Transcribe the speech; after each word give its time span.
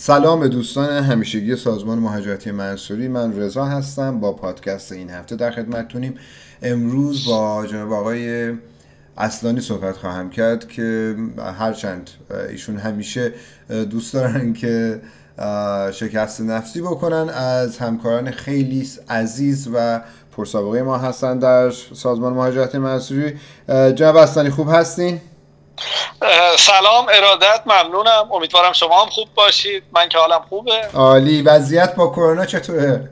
سلام 0.00 0.40
به 0.40 0.48
دوستان 0.48 1.04
همیشگی 1.04 1.56
سازمان 1.56 1.98
مهاجرتی 1.98 2.50
منصوری. 2.50 3.08
من 3.08 3.40
رضا 3.40 3.64
هستم. 3.64 4.20
با 4.20 4.32
پادکست 4.32 4.92
این 4.92 5.10
هفته 5.10 5.36
در 5.36 5.50
خدمتتونیم. 5.50 6.14
امروز 6.62 7.26
با 7.26 7.66
جناب 7.66 7.92
آقای 7.92 8.52
اصلانی 9.16 9.60
صحبت 9.60 9.96
خواهم 9.96 10.30
کرد 10.30 10.68
که 10.68 11.16
هرچند 11.58 12.10
ایشون 12.50 12.76
همیشه 12.76 13.32
دوست 13.90 14.14
دارن 14.14 14.52
که 14.52 15.00
شکست 15.92 16.40
نفسی 16.40 16.80
بکنن 16.80 17.28
از 17.28 17.78
همکاران 17.78 18.30
خیلی 18.30 18.88
عزیز 19.08 19.68
و 19.74 20.00
پرسابقه 20.36 20.82
ما 20.82 20.98
هستن 20.98 21.38
در 21.38 21.70
سازمان 21.94 22.32
مهاجرت 22.32 22.74
منصوری. 22.74 23.34
جناب 23.94 24.16
اصلانی 24.16 24.50
خوب 24.50 24.68
هستین؟ 24.70 25.20
سلام 26.58 27.06
ارادت 27.12 27.60
ممنونم. 27.66 28.32
امیدوارم 28.32 28.72
شما 28.72 29.02
هم 29.02 29.08
خوب 29.08 29.28
باشید. 29.34 29.82
من 29.92 30.08
که 30.08 30.18
حالم 30.18 30.42
خوبه. 30.48 30.88
عالی. 30.94 31.42
وضعیت 31.42 31.94
با 31.94 32.06
کرونا 32.06 32.46
چطوره؟ 32.46 33.10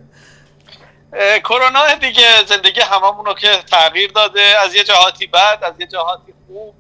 کرونا 1.45 1.95
دیگه 2.01 2.45
زندگی 2.47 2.81
هممون 2.81 3.27
رو 3.27 3.35
که 3.35 3.49
تغییر 3.71 4.13
داده. 4.13 4.43
از 4.65 4.75
یه 4.75 4.85
جهاتی 4.85 5.27
بد 5.27 5.59
از 5.63 5.73
یه 5.79 5.87
جهاتی 5.87 6.35
خوب. 6.47 6.75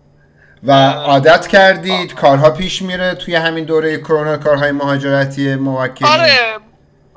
و 0.62 0.72
عادت 0.90 1.46
کردید؟ 1.46 2.14
کارها 2.14 2.50
پیش 2.50 2.82
میره 2.82 3.14
توی 3.14 3.34
همین 3.34 3.64
دوره 3.64 3.98
کرونا؟ 3.98 4.36
کارهای 4.36 4.72
مهاجرتی 4.72 5.54
موکلی 5.54 6.08
آره. 6.08 6.58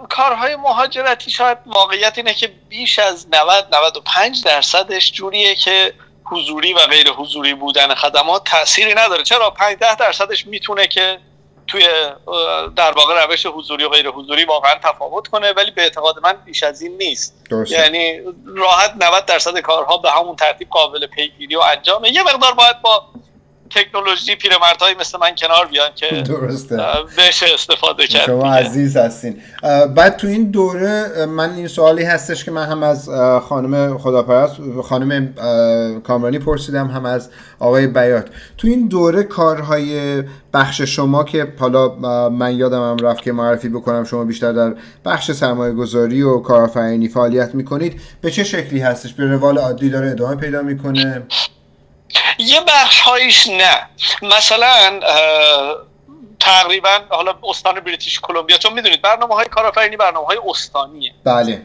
کارهای 0.10 0.55
مهاجرتی 0.55 1.32
شاید 1.32 1.58
واقعیت 1.66 2.13
اینه 2.18 2.34
که 2.34 2.48
بیش 2.70 2.99
از 2.99 3.27
90 3.34 3.76
95 3.76 4.44
درصدش 4.44 5.12
جوریه 5.12 5.55
که 5.55 5.94
حضوری 6.32 6.74
و 6.74 6.80
غیر 6.80 7.10
حضوری 7.10 7.54
بودن 7.54 7.96
خدمات 7.96 8.44
تأثیری 8.44 8.94
نداره. 8.94 9.24
چرا؟ 9.24 9.50
5 9.50 9.78
ده 9.78 9.96
درصدش 9.96 10.48
می‌تونه 10.48 10.88
که 10.88 11.20
توی 11.68 11.88
در 12.76 12.92
واقع 12.92 13.26
روش 13.26 13.46
حضوری 13.46 13.84
و 13.84 13.90
غیر 13.90 14.10
حضوری 14.10 14.46
واقعا 14.46 14.76
تفاوت 14.84 15.28
کنه 15.28 15.52
ولی 15.52 15.72
به 15.72 15.82
اعتقاد 15.82 16.20
من 16.24 16.34
بیش 16.46 16.63
از 16.63 16.82
این 16.82 16.98
نیست. 16.98 17.36
درسته. 17.49 17.76
یعنی 17.76 18.21
راحت 18.46 18.94
90 18.99 19.26
درصد 19.26 19.60
کارها 19.60 19.98
به 19.98 20.12
همون 20.12 20.36
ترتیب 20.36 20.70
قابل 20.70 21.08
پیگیری 21.08 21.55
و 21.55 21.60
انجامه. 21.60 22.12
یه 22.12 22.24
مقدار 22.24 22.54
باید 22.54 22.82
با 22.82 23.05
تکنولوژی 23.70 24.35
پیرمردهایی 24.35 24.95
مثل 24.99 25.17
من 25.21 25.35
کنار 25.35 25.67
بیان 25.67 25.89
که 25.95 26.21
درسته. 26.34 26.77
بشه 27.17 27.45
استفاده 27.53 28.07
کرد 28.07 28.25
شما 28.25 28.57
دیگه. 28.57 28.70
عزیز 28.70 28.98
هستین. 28.98 29.37
بعد 29.95 30.17
تو 30.17 30.27
این 30.27 30.51
دوره 30.51 31.25
من 31.25 31.53
این 31.55 31.67
سوالی 31.67 32.03
هستش 32.03 32.45
که 32.45 32.51
من 32.51 32.65
هم 32.65 32.84
از 32.84 33.09
خانم 33.49 33.97
خداپرست 33.97 34.55
خانم 34.84 35.34
کامرانی 36.03 36.40
پرسیدم 36.40 36.87
هم 36.87 37.05
از 37.05 37.29
آقای 37.59 37.87
بیات. 37.87 38.27
تو 38.57 38.67
این 38.67 38.87
دوره 38.87 39.23
کارهای 39.23 40.23
بخش 40.53 40.81
شما 40.81 41.23
که 41.23 41.53
حالا 41.59 41.90
من 42.29 42.55
یادم 42.55 42.81
هم 42.81 42.97
رفت 43.07 43.23
که 43.23 43.31
معرفی 43.31 43.70
بکنم 43.70 44.03
شما 44.03 44.23
بیشتر 44.23 44.51
در 44.51 44.73
بخش 45.05 45.31
سرمایه 45.31 45.73
گذاری 45.73 46.21
و 46.21 46.40
کارآفرینی 46.40 47.07
فعالیت 47.07 47.55
می‌کنید 47.55 48.01
به 48.21 48.31
چه 48.31 48.43
شکلی 48.43 48.79
هستش؟ 48.79 49.13
به 49.13 49.25
روال 49.25 49.57
عادی 49.57 49.90
داره 49.90 50.09
ادامه 50.12 50.35
پیدا 50.35 50.62
می‌کنه؟ 50.62 51.23
یه 52.38 52.62
بخش 52.62 53.02
هایش 53.02 53.48
نه. 53.48 53.90
مثلا 54.21 54.99
تقریبا 56.40 56.99
حالا 57.10 57.34
استان 57.43 57.79
بریتیش 57.79 58.20
کلمبیا 58.20 58.57
چون 58.57 58.74
می‌دونید 58.74 59.02
برنامه 59.02 59.35
های 59.35 59.46
کارآفرینی 59.46 59.98
برنامه 59.98 60.27
های 60.27 60.40
استانیه. 60.49 61.13
بله. 61.24 61.62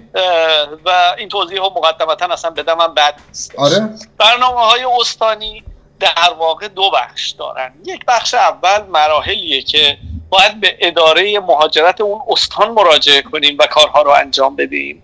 و 0.84 1.15
این 1.19 1.28
توضیح 1.28 1.61
ها 1.61 1.72
مقدمتا 1.77 2.27
اصلا 2.27 2.50
بدم 2.50 2.78
من 2.78 2.95
بد 2.95 3.20
نیست. 3.28 3.55
آره. 3.59 3.91
برنامه 4.19 4.61
های 4.61 4.84
استانی 5.00 5.65
در 6.00 6.34
واقع 6.39 6.69
دو 6.69 6.91
بخش 6.91 7.31
دارن. 7.31 7.72
یک 7.84 8.05
بخش 8.09 8.34
اول 8.34 8.83
مراحلیه 8.83 9.62
که 9.62 9.98
باید 10.28 10.61
به 10.61 10.77
اداره 10.81 11.41
مهاجرت 11.41 12.00
اون 12.00 12.20
استان 12.28 12.70
مراجعه 12.70 13.22
کنیم 13.22 13.56
و 13.61 13.67
کارها 13.67 14.03
رو 14.03 14.11
انجام 14.11 14.56
بدیم. 14.56 15.03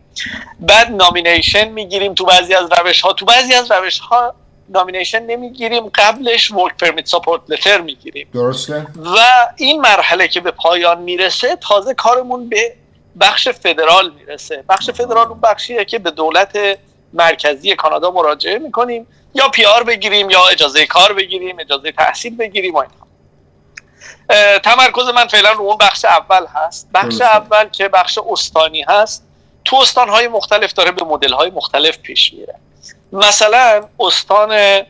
بعد 0.60 0.90
نامینیشن 0.90 1.68
می‌گیریم 1.68 2.14
تو 2.14 2.24
بعضی 2.24 2.54
از 2.54 2.72
روش 2.72 3.00
ها 3.00 3.12
تو 3.12 3.24
بعضی 3.24 3.54
از 3.54 3.70
روش 3.70 3.98
ها 3.98 4.34
نامینیشن 4.70 5.22
نمی‌گیریم 5.22 5.88
قبلش 5.94 6.50
ورک 6.50 6.76
پرمیت 6.76 7.06
ساپورت 7.06 7.40
لتر 7.48 7.80
می‌گیریم. 7.80 8.28
درسته. 8.34 8.86
و 8.96 9.18
این 9.56 9.80
مرحله 9.80 10.28
که 10.28 10.40
به 10.40 10.50
پایان 10.50 11.02
می‌رسه 11.02 11.56
تازه 11.56 11.94
کارمون 11.94 12.48
به 12.48 12.74
بخش 13.20 13.48
فدرال 13.48 14.10
می‌رسه. 14.10 14.64
بخش 14.68 14.90
فدرال 14.90 15.28
اون 15.28 15.40
بخشیه 15.40 15.84
که 15.84 15.98
به 15.98 16.10
دولت 16.10 16.58
مرکزی 17.12 17.76
کانادا 17.76 18.10
مراجعه 18.10 18.58
می‌کنیم. 18.58 19.06
یا 19.34 19.48
پیار 19.48 19.82
بگیریم 19.82 20.30
یا 20.30 20.40
اجازه 20.52 20.86
کار 20.86 21.12
بگیریم 21.12 21.56
اجازه 21.60 21.92
تحصیل 21.92 22.36
بگیریم 22.36 22.74
و 22.74 22.84
تمرکز 24.64 25.08
من 25.14 25.26
فعلا 25.26 25.52
رو 25.52 25.62
اون 25.62 25.76
بخش 25.76 26.04
اول 26.04 26.46
هست. 26.46 26.88
بخش 26.94 27.04
درسته. 27.04 27.24
اول 27.24 27.68
که 27.68 27.88
بخش 27.88 28.18
استانی 28.30 28.82
هست 28.82 29.26
تو 29.64 29.76
استانهای 29.76 30.28
مختلف 30.28 30.72
داره 30.72 30.90
به 30.90 31.04
مدل‌های 31.04 31.50
مختلف 31.50 31.98
پیش 31.98 32.32
میره. 32.32 32.54
مثلا 33.12 33.88
استان 34.00 34.82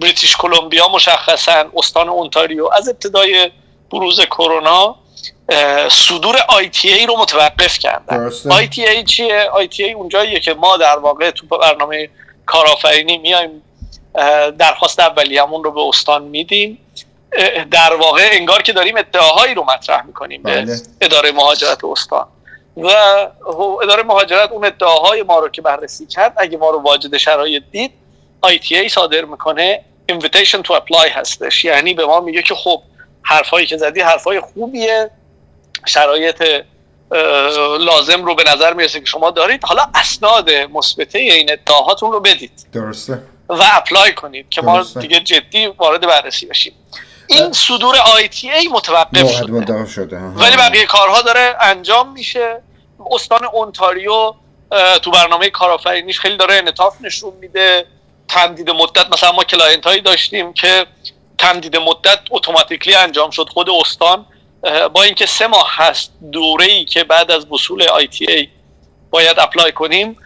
بریتیش 0.00 0.36
کلمبیا 0.36 0.88
مشخصا 0.88 1.64
استان 1.76 2.08
اونتاریو 2.08 2.68
از 2.72 2.88
ابتدای 2.88 3.50
بروز 3.92 4.20
کرونا 4.20 4.96
صدور 5.90 6.36
آی 6.48 6.68
تی 6.68 6.88
ای 6.92 7.06
رو 7.06 7.16
متوقف 7.16 7.78
کردن. 7.78 8.30
آی 8.50 8.68
تی 8.68 8.86
ای 8.86 9.04
چیه 9.04 9.48
آی 9.52 9.68
تی 9.68 9.84
ای 9.84 9.92
اونجاییه 9.92 10.40
که 10.40 10.54
ما 10.54 10.76
در 10.76 10.98
واقع 10.98 11.30
تو 11.30 11.46
برنامه 11.46 12.08
کارآفرینی 12.46 13.18
میایم 13.18 13.62
درخواست 14.58 15.00
اولیه‌مون 15.00 15.64
رو 15.64 15.70
به 15.70 15.80
استان 15.80 16.22
میدیم 16.22 16.78
در 17.70 17.94
واقع 17.94 18.28
انگار 18.32 18.62
که 18.62 18.72
داریم 18.72 18.96
ادعاهایی 18.96 19.54
رو 19.54 19.64
مطرح 19.64 20.06
می‌کنیم 20.06 20.42
بله. 20.42 20.64
به 20.64 20.80
اداره 21.00 21.32
مهاجرت 21.32 21.84
استان 21.84 22.26
و 22.82 22.88
اداره 23.82 24.02
مهاجرت 24.02 24.52
اون 24.52 24.64
ادعاهای 24.64 25.22
ما 25.22 25.38
رو 25.38 25.48
که 25.48 25.62
بررسی 25.62 26.06
کرد 26.06 26.32
اگه 26.36 26.58
ما 26.58 26.70
رو 26.70 26.80
واجد 26.80 27.16
شرایط 27.16 27.62
دید 27.70 27.92
ITA 28.46 28.88
صادر 28.88 29.24
می‌کنه 29.24 29.84
invitation 30.12 30.62
to 30.62 30.72
apply 30.74 31.08
هستش. 31.12 31.64
یعنی 31.64 31.94
به 31.94 32.06
ما 32.06 32.20
میگه 32.20 32.42
که 32.42 32.54
خب 32.54 32.82
حرفایی 33.22 33.66
که 33.66 33.76
زدی 33.76 34.00
حرفای 34.00 34.40
خوبیه 34.40 35.10
شرایط 35.86 36.44
لازم 37.80 38.24
رو 38.24 38.34
به 38.34 38.44
نظر 38.46 38.72
می‌رسه 38.72 39.00
که 39.00 39.06
شما 39.06 39.30
دارید. 39.30 39.64
حالا 39.64 39.86
اسناد 39.94 40.50
مثبته 40.50 41.18
این 41.18 41.52
ادعاهاتون 41.52 42.12
رو 42.12 42.20
بدید 42.20 42.66
درسته. 42.72 43.22
و 43.48 43.62
اپلای 43.72 44.12
کنید 44.12 44.48
که 44.48 44.62
ما 44.62 44.76
درسته. 44.76 45.00
دیگه 45.00 45.20
جدی 45.20 45.66
وارد 45.66 46.06
بررسی 46.06 46.46
بشیم. 46.46 46.72
این. 47.26 47.52
صدور 47.52 47.96
ITA 47.96 48.72
متوقف 48.72 49.32
شده. 49.32 49.86
شده. 49.86 50.16
ولی 50.16 50.56
بقیه 50.56 50.86
کارها 50.86 51.22
داره 51.22 51.56
انجام 51.60 52.12
میشه. 52.12 52.62
استان 53.10 53.44
اونتاریو 53.44 54.34
تو 55.02 55.10
برنامه 55.10 55.50
کارآفرینیش 55.50 56.20
خیلی 56.20 56.36
داره 56.36 56.54
انعطاف 56.54 56.94
نشون 57.00 57.32
میده. 57.40 57.86
تمدید 58.28 58.70
مدت 58.70 59.12
مثلا 59.12 59.32
ما 59.32 59.44
client 59.44 59.86
هایی 59.86 60.00
داشتیم 60.00 60.52
که 60.52 60.86
تمدید 61.38 61.76
مدت 61.76 62.18
automatically 62.30 62.94
انجام 62.94 63.30
شد. 63.30 63.48
خود 63.48 63.70
استان 63.70 64.26
با 64.94 65.02
اینکه 65.02 65.26
سه 65.26 65.46
ماه 65.46 65.68
هست 65.70 66.12
دوره 66.32 66.64
ای 66.64 66.84
که 66.84 67.04
بعد 67.04 67.30
از 67.30 67.46
وصول 67.52 67.86
ITA 67.86 68.46
باید 69.10 69.38
apply 69.38 69.72
کنیم 69.72 70.16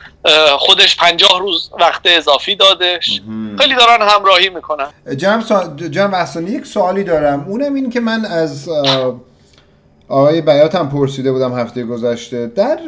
خودش 0.58 0.96
پنجاه 0.96 1.40
روز 1.40 1.70
وقت 1.80 2.00
اضافی 2.04 2.54
دادش. 2.54 3.20
خیلی 3.58 3.74
دارن 3.74 4.08
همراهی 4.08 4.48
می‌کنن. 4.48 4.88
جناب, 5.16 5.40
سا... 5.40 5.76
اصلانی 6.14 6.50
یک 6.50 6.66
سوالی 6.66 7.04
دارم. 7.04 7.44
اونم 7.48 7.74
این 7.74 7.90
که 7.90 8.00
من 8.00 8.24
از 8.24 8.68
آقای 10.08 10.40
بیات 10.40 10.74
هم 10.74 10.88
پرسیده 10.88 11.32
بودم 11.32 11.58
هفته 11.58 11.84
گذشته. 11.84 12.46
در 12.46 12.78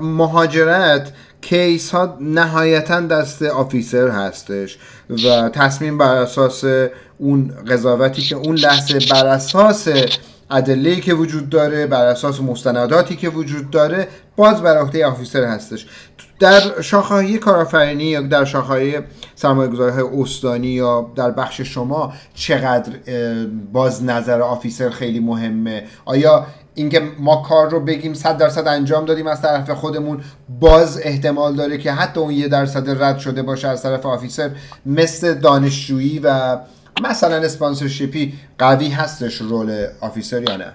مهاجرت 0.00 1.12
case 1.40 1.90
ها 1.90 2.16
نهایتا 2.20 3.00
دست 3.00 3.42
officer 3.42 4.08
هستش 4.08 4.78
و 5.10 5.48
تصمیم 5.48 5.98
بر 5.98 6.14
اساس 6.14 6.64
اون 7.18 7.52
قضاوتی 7.68 8.22
که 8.22 8.36
اون 8.36 8.56
لحظه 8.56 8.98
بر 9.10 9.26
اساس 9.26 9.88
ادله 10.50 10.96
که 10.96 11.14
وجود 11.14 11.48
داره 11.48 11.86
بر 11.86 12.06
اساس 12.06 12.40
مستنداتی 12.40 13.16
که 13.16 13.28
وجود 13.28 13.70
داره 13.70 14.08
باز 14.36 14.62
بر 14.62 14.78
عهده 14.78 15.06
officer 15.06 15.44
هستش. 15.44 15.86
در 16.40 16.80
شاخه‌های 16.82 17.38
کارآفرینی 17.38 18.04
یا 18.04 18.20
در 18.20 18.44
شاخه‌های 18.44 19.00
سرمایه‌گذاری 19.34 19.92
های 19.92 20.20
استانی 20.20 20.68
یا 20.68 21.10
در 21.16 21.30
بخش 21.30 21.60
شما 21.60 22.12
چقدر 22.34 22.92
باز 23.72 24.04
نظر 24.04 24.40
officer 24.42 24.90
خیلی 24.90 25.20
مهمه؟ 25.20 25.84
آیا 26.04 26.46
اینکه 26.74 27.02
ما 27.18 27.36
کار 27.36 27.70
رو 27.70 27.80
بگیم 27.80 28.14
صد 28.14 28.36
درصد 28.36 28.68
انجام 28.68 29.04
دادیم 29.04 29.26
از 29.26 29.42
طرف 29.42 29.70
خودمون 29.70 30.24
باز 30.60 31.00
احتمال 31.02 31.56
داره 31.56 31.78
که 31.78 31.92
حتی 31.92 32.20
اون 32.20 32.30
یه 32.30 32.48
درصد 32.48 33.02
رد 33.02 33.18
شده 33.18 33.42
باشه 33.42 33.68
از 33.68 33.82
طرف 33.82 34.06
آفیسر 34.06 34.50
مثل 34.86 35.34
دانشجویی 35.34 36.18
و 36.18 36.58
مثلا 37.02 37.36
اسپانسرشیپی 37.36 38.32
قوی 38.58 38.88
هستش 38.88 39.34
رول 39.34 39.86
آفیسر 40.00 40.42
یا 40.42 40.56
نه؟ 40.56 40.72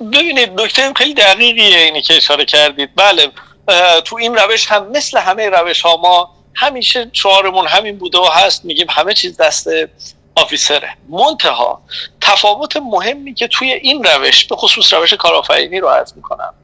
ببینید 0.00 0.60
نکته 0.60 0.92
خیلی 0.96 1.14
دقیقیه 1.14 1.78
اینی 1.78 2.02
که 2.02 2.16
اشاره 2.16 2.44
کردید. 2.44 2.90
بله 2.96 3.28
تو 4.04 4.16
این 4.16 4.34
روش 4.34 4.66
هم 4.66 4.90
مثل 4.90 5.18
همه 5.18 5.48
روش 5.48 5.82
ها 5.82 5.96
ما 5.96 6.34
همیشه 6.54 7.10
شعارمون 7.12 7.66
همین 7.66 7.98
بوده 7.98 8.18
و 8.18 8.24
هست 8.24 8.64
میگیم 8.64 8.86
همه 8.90 9.14
چیز 9.14 9.36
دست 9.36 9.68
آفیسره. 10.36 10.96
منتها 11.08 11.82
تفاوت 12.20 12.76
مهمی 12.76 13.34
که 13.34 13.48
توی 13.48 13.72
این 13.72 14.04
روش 14.04 14.44
به 14.44 14.56
خصوص 14.56 14.94
روش 14.94 15.14
کارآفرینی 15.14 15.80
رو 15.80 15.88
عرض 15.88 16.12
می‌کنم 16.12 16.54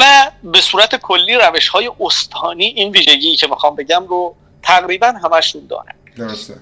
و 0.00 0.30
به 0.42 0.60
صورت 0.60 0.96
کلی 0.96 1.34
روش 1.34 1.68
های 1.68 1.90
استانی 2.00 2.64
این 2.64 2.90
ویژگی 2.90 3.36
که 3.36 3.46
می‌خوام 3.46 3.76
بگم 3.76 4.06
رو 4.06 4.34
تقریبا 4.62 5.06
همشون 5.06 5.66
دارن 5.66 5.94
درسته. 6.16 6.54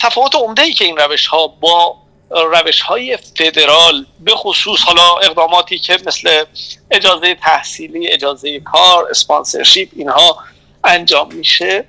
تفاوت 0.00 0.34
عمده 0.34 0.62
ای 0.62 0.72
که 0.72 0.84
این 0.84 0.96
روش 0.96 1.26
ها 1.26 1.46
با 1.46 1.96
روش 2.30 2.80
های 2.80 3.16
فدرال 3.16 4.06
به 4.20 4.32
خصوص 4.32 4.80
حالا 4.80 5.16
اقداماتی 5.22 5.78
که 5.78 5.98
مثل 6.06 6.44
اجازه 6.90 7.34
تحصیلی 7.34 8.08
اجازه 8.08 8.60
کار 8.60 9.10
اسپانسرشیپ 9.10 9.88
اینها 9.96 10.38
انجام 10.84 11.34
میشه 11.34 11.84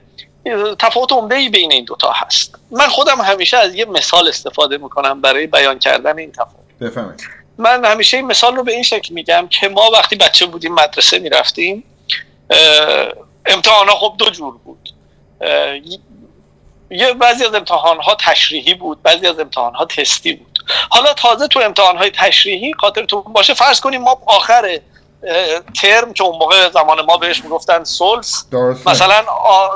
تفاوت 0.79 1.11
عمده 1.11 1.35
ای 1.35 1.49
بین 1.49 1.71
این 1.71 1.85
دوتا 1.85 2.11
هست. 2.11 2.55
من 2.71 2.87
خودم 2.87 3.21
همیشه 3.21 3.57
از 3.57 3.75
یه 3.75 3.85
مثال 3.85 4.27
استفاده 4.27 4.77
می‌کنم 4.77 5.21
برای 5.21 5.47
بیان 5.47 5.79
کردن 5.79 6.19
این 6.19 6.31
تفاوت. 6.31 6.77
بفهمید 6.81 7.21
من 7.57 7.85
همیشه 7.85 8.17
این 8.17 8.25
مثال 8.25 8.55
رو 8.55 8.63
به 8.63 8.71
این 8.73 8.83
شکل 8.83 9.13
میگم 9.13 9.47
که 9.47 9.69
ما 9.69 9.91
وقتی 9.93 10.15
بچه 10.15 10.45
بودیم 10.45 10.73
مدرسه 10.73 11.19
می‌رفتیم 11.19 11.83
امتحان 13.45 13.89
ها 13.89 13.95
خب 13.95 14.15
دو 14.17 14.29
جور 14.29 14.57
بود. 14.57 14.89
یه 16.91 17.13
بعضی 17.13 17.45
از 17.45 17.55
امتحان 17.55 18.01
ها 18.01 18.15
تشریحی 18.15 18.73
بود 18.73 19.03
بعضی 19.03 19.27
از 19.27 19.39
امتحان 19.39 19.75
ها 19.75 19.85
تستی 19.85 20.33
بود. 20.33 20.59
حالا 20.89 21.13
تازه 21.13 21.47
تو 21.47 21.59
امتحان 21.59 21.97
های 21.97 22.11
تشریحی 22.11 22.73
خاطرتون 22.73 23.21
باشه 23.21 23.53
فرض 23.53 23.81
کنیم 23.81 24.01
ما 24.01 24.21
آخر 24.25 24.79
ترم 25.81 26.13
که 26.13 26.23
اون 26.23 26.37
موقع 26.37 26.69
زمان 26.69 27.01
ما 27.01 27.17
بهش 27.17 27.43
می‌گفتن 27.43 27.83
سولس 27.83 28.45
مثلا 28.85 29.25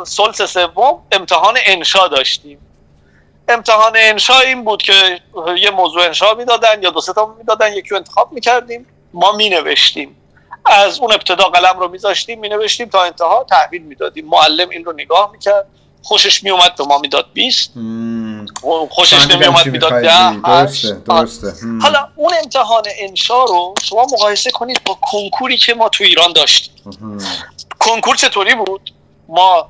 سولس 0.06 0.42
سوم 0.42 1.02
امتحان 1.12 1.58
انشا 1.66 2.08
داشتیم. 2.08 2.60
امتحان 3.48 3.94
انشا 3.96 4.40
این 4.40 4.66
بود 4.66 4.82
که 4.82 5.22
یه 5.58 5.72
موضوع 5.72 6.04
انشا 6.04 6.34
می‌دادن 6.34 6.84
یا 6.84 6.90
دو 6.90 7.02
سه 7.02 7.14
تا 7.14 7.36
می‌دادن 7.38 7.74
یکی 7.74 7.90
رو 7.90 7.98
انتخاب 7.98 8.32
می‌کردیم 8.32 8.88
ما 9.14 9.32
مینوشتیم. 9.32 10.22
از 10.66 11.00
اون 11.00 11.14
ابتدا 11.14 11.44
قلم 11.44 11.80
رو 11.80 11.88
میذاشتیم 11.88 12.40
مینوشتیم 12.40 12.90
تا 12.90 13.04
انتها 13.04 13.46
تحویل 13.50 13.82
می‌دادیم. 13.82 14.26
معلم 14.26 14.70
این 14.70 14.86
رو 14.86 14.94
نگاه 14.94 15.32
می‌کرد. 15.32 15.68
خوشش 16.06 16.44
میومد 16.44 16.76
به 16.76 16.84
ما 16.84 16.98
می‌داد 16.98 17.26
20 17.34 17.72
خوشش 18.90 19.32
نمیومد 19.32 19.66
می‌داد 19.66 20.02
10 20.02 20.40
درسته 20.40 20.94
درسته. 20.94 21.54
حالا 21.82 22.08
اون 22.16 22.34
امتحان 22.44 22.84
انشا 23.00 23.44
رو 23.44 23.74
شما 23.84 24.08
مقایسه 24.14 24.52
کنید 24.52 24.84
با 24.86 24.98
کنکوری 25.02 25.58
که 25.58 25.74
ما 25.74 25.90
تو 25.90 26.04
ایران 26.04 26.34
داشتیم. 26.34 26.74
کنکور 27.80 28.16
چطوری 28.16 28.56
بود؟ 28.56 28.94
ما 29.28 29.70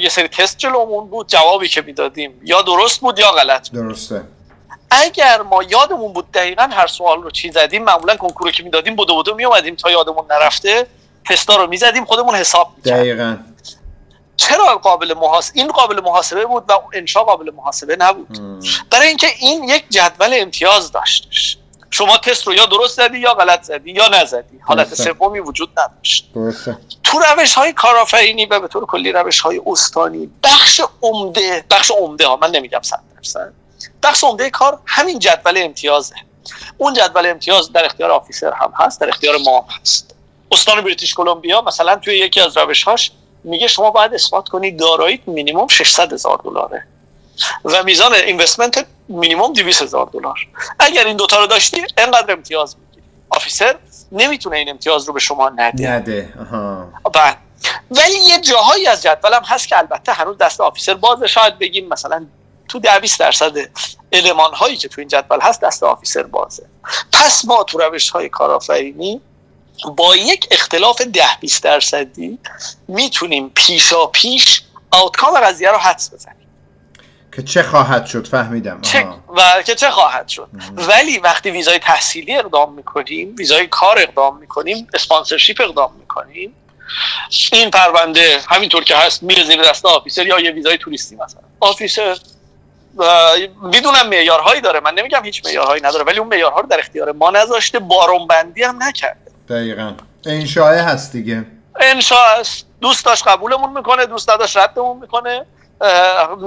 یه 0.00 0.08
سری 0.08 0.28
تست 0.28 0.58
جلومون 0.58 1.10
بود 1.10 1.28
جوابی 1.28 1.68
که 1.68 1.82
می‌دادیم. 1.82 2.40
یا 2.44 2.62
درست 2.62 3.00
بود 3.00 3.18
یا 3.18 3.30
غلط 3.30 3.70
بود. 3.70 3.80
درسته. 3.80 4.22
اگر 4.90 5.42
ما 5.42 5.62
یادمون 5.62 6.12
بود 6.12 6.32
دقیقا 6.32 6.62
هر 6.62 6.86
سوال 6.86 7.22
رو 7.22 7.30
چی 7.30 7.50
زدیم 7.50 7.84
معمولا 7.84 8.16
کنکور 8.16 8.50
که 8.50 8.62
می‌دادیم 8.62 8.96
بودو 8.96 9.14
بودو 9.14 9.34
میومدیم 9.34 9.74
تا 9.74 9.90
یادمون 9.90 10.24
نرفته 10.30 10.86
تستا 11.28 11.56
رو 11.56 11.66
می‌زدیم 11.66 12.04
خودمون 12.04 12.34
حساب 12.34 12.72
می‌کردیم. 12.76 13.02
دقیقا. 13.02 13.36
چرا 14.48 14.76
قابل 14.76 15.14
محاسبه 15.14 15.58
این 15.58 15.68
قابل 15.68 16.00
محاسبه 16.00 16.46
بود 16.46 16.64
و 16.68 16.72
انشا 16.92 17.24
قابل 17.24 17.50
محاسبه 17.50 17.96
نبود. 17.96 18.38
برای 18.90 19.08
اینکه 19.08 19.26
این 19.38 19.64
یک 19.64 19.84
جدول 19.90 20.30
امتیاز 20.32 20.92
داشتش. 20.92 21.58
شما 21.90 22.18
تست 22.18 22.46
رو 22.46 22.54
یا 22.54 22.66
درست 22.66 22.96
زدی 22.96 23.18
یا 23.18 23.34
غلط 23.34 23.62
زدی 23.62 23.92
یا 23.92 24.08
نزدی. 24.08 24.58
حالت 24.62 24.94
سومی 24.94 25.40
وجود 25.40 25.70
نداشت. 25.78 26.30
تو 27.04 27.18
روش 27.18 27.54
های 27.54 27.72
کارآفرینی 27.72 28.46
و 28.46 28.60
به 28.60 28.68
طور 28.68 28.86
کلی 28.86 29.12
روش 29.12 29.40
های 29.40 29.60
استانی 29.66 30.30
بخش 30.42 30.80
عمده 31.02 31.64
بخش 31.70 31.90
عمده 31.90 32.26
ها 32.26 32.36
من 32.36 32.50
نمیگم 32.50 32.80
100 32.82 33.00
درصد. 33.16 33.52
بخش 34.02 34.24
عمده 34.24 34.50
کار 34.50 34.78
همین 34.86 35.18
جدول 35.18 35.54
امتیازه. 35.56 36.14
اون 36.78 36.94
جدول 36.94 37.26
امتیاز 37.26 37.72
در 37.72 37.84
اختیار 37.84 38.10
آفیسر 38.10 38.52
هم 38.52 38.72
هست 38.76 39.00
در 39.00 39.08
اختیار 39.08 39.36
ما 39.36 39.60
هم 39.60 39.66
هست. 39.80 40.14
استان 40.52 40.80
بریتیش 40.80 41.14
کلمبیا 41.14 41.60
مثلا 41.60 41.96
توی 41.96 42.18
یکی 42.18 42.40
از 42.40 42.56
روشهاش 42.56 43.10
میگه 43.44 43.66
شما 43.66 43.90
باید 43.90 44.14
اثبات 44.14 44.48
کنید 44.48 44.78
داراییت 44.78 45.20
مینیمم 45.26 45.68
600 45.68 46.12
هزار 46.12 46.40
دلاره 46.44 46.86
و 47.64 47.82
میزان 47.82 48.14
اینوستمنت 48.14 48.86
مینیمم 49.08 49.52
200 49.52 49.82
هزار 49.82 50.06
دلار. 50.12 50.38
اگر 50.78 51.06
این 51.06 51.16
دوتا 51.16 51.38
رو 51.38 51.46
داشتی 51.46 51.86
انقدر 51.96 52.32
امتیاز 52.32 52.76
می‌گیری. 52.78 53.06
آفیسر 53.30 53.76
نمی‌تونه 54.12 54.56
این 54.56 54.70
امتیاز 54.70 55.06
رو 55.06 55.12
به 55.12 55.20
شما 55.20 55.48
نده. 55.48 55.90
نده. 55.90 56.32
بله. 57.14 57.36
ولی 57.90 58.18
یه 58.18 58.40
جاهایی 58.40 58.86
از 58.86 59.02
جدولم 59.02 59.42
هست 59.44 59.68
که 59.68 59.78
البته 59.78 60.12
هنوز 60.12 60.38
دست 60.38 60.60
آفیسر 60.60 60.94
بازه 60.94 61.26
شاید 61.26 61.58
بگیم 61.58 61.88
مثلا 61.88 62.26
تو 62.68 62.78
ده 62.78 62.98
20 62.98 63.20
درصد 63.20 63.52
المان 64.12 64.54
هایی 64.54 64.76
که 64.76 64.88
تو 64.88 65.00
این 65.00 65.08
جدول 65.08 65.40
هست 65.40 65.60
دست 65.60 65.82
آفیسر 65.82 66.22
بازه. 66.22 66.66
پس 67.12 67.44
ما 67.44 67.62
تو 67.62 67.78
روش 67.78 68.10
های 68.10 68.28
کارآفرینی 68.28 69.20
با 69.96 70.16
یک 70.16 70.48
اختلاف 70.50 71.00
ده 71.00 71.36
20 71.40 71.62
درصدی 71.62 72.38
می‌تونیم 72.88 73.50
پیشا 73.54 74.06
پیش 74.06 74.62
آوتکام 74.90 75.40
قضیه 75.40 75.70
رو 75.70 75.78
حدس 75.78 76.14
بزنیم. 76.14 76.36
که 77.36 77.42
چه 77.42 77.62
خواهد 77.62 78.06
شد؟ 78.06 78.26
فهمیدم. 78.26 78.80
چه 78.80 79.06
و 79.36 79.62
که 79.62 79.74
چه 79.74 79.90
خواهد 79.90 80.28
شد؟ 80.28 80.48
ولی 80.76 81.18
وقتی 81.18 81.50
ویزای 81.50 81.78
تحصیلی 81.78 82.36
اقدام 82.36 82.72
می‌کنیم 82.72 83.34
ویزای 83.38 83.66
کار 83.66 83.98
اقدام 83.98 84.38
می‌کنیم 84.38 84.88
اسپانسرشیپ 84.94 85.60
اقدام 85.60 85.92
می‌کنیم 86.00 86.54
این 87.52 87.70
پرونده 87.70 88.40
همینطور 88.48 88.84
که 88.84 88.96
هست 88.96 89.22
میره 89.22 89.44
زیر 89.44 89.62
دست 89.62 89.86
آفیسر 89.86 90.26
یا 90.26 90.40
یه 90.40 90.50
ویزای 90.50 90.78
توریستی 90.78 91.16
مثلا. 91.16 91.40
آفیسر 91.60 92.16
می‌دونم 93.62 94.08
معیارهایی 94.08 94.60
داره. 94.60 94.80
من 94.80 94.94
نمیگم 94.94 95.24
هیچ 95.24 95.44
معیارهایی 95.44 95.82
نداره 95.82 96.04
ولی 96.04 96.18
اون 96.18 96.28
معیارها 96.28 96.60
رو 96.60 96.66
در 96.66 96.78
اختیار 96.78 97.12
ما 97.12 97.30
نذاشته 97.30 97.78
بارون 97.78 98.26
بندی 98.26 98.62
هم 98.62 98.82
نکرده 98.82 99.23
دقیقا. 99.48 99.92
انشاء 100.26 100.74
هست 100.74 101.12
دیگه. 101.12 101.44
انشاء 101.80 102.40
هست 102.40 102.66
دوست 102.80 103.04
داشت 103.04 103.28
قبولمون 103.28 103.76
می‌کنه 103.76 104.06
دوست 104.06 104.28
داشت 104.28 104.56
ردمون 104.56 104.98
می‌کنه. 105.00 105.44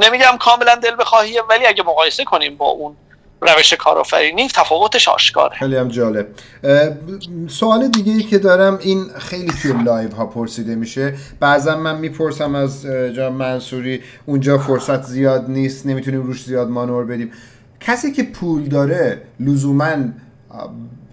نمیگم 0.03 0.37
کاملا 0.39 0.75
دل 0.75 0.95
بخواهیه 0.99 1.41
ولی 1.49 1.65
اگه 1.65 1.83
مقایسه 1.83 2.23
کنیم 2.23 2.57
با 2.57 2.65
اون 2.65 2.95
روش 3.41 3.73
کارآفرینی 3.73 4.47
تفاوتش 4.47 5.07
آشکاره. 5.07 5.55
خیلی 5.55 5.75
هم 5.75 5.87
جالب. 5.87 6.27
سوال 7.49 7.87
دیگه 7.87 8.13
ای 8.13 8.23
که 8.23 8.37
دارم 8.37 8.77
این 8.81 9.09
خیلی 9.19 9.51
توی 9.61 9.83
live 9.83 10.15
ها 10.15 10.25
پرسیده 10.25 10.75
میشه. 10.75 11.15
بعضا 11.39 11.75
من 11.75 11.97
می‌پرسم 11.97 12.55
از 12.55 12.85
جناب 13.15 13.29
منصوری 13.29 14.03
اونجا 14.25 14.57
فرصت 14.57 15.03
زیاد 15.03 15.49
نیست 15.49 15.85
نمی‌تونیم 15.85 16.21
روش 16.23 16.43
زیاد 16.43 16.67
مانور 16.67 17.05
بدیم. 17.05 17.31
کسی 17.79 18.11
که 18.11 18.23
پول 18.23 18.63
داره 18.63 19.21
لزوما 19.39 19.95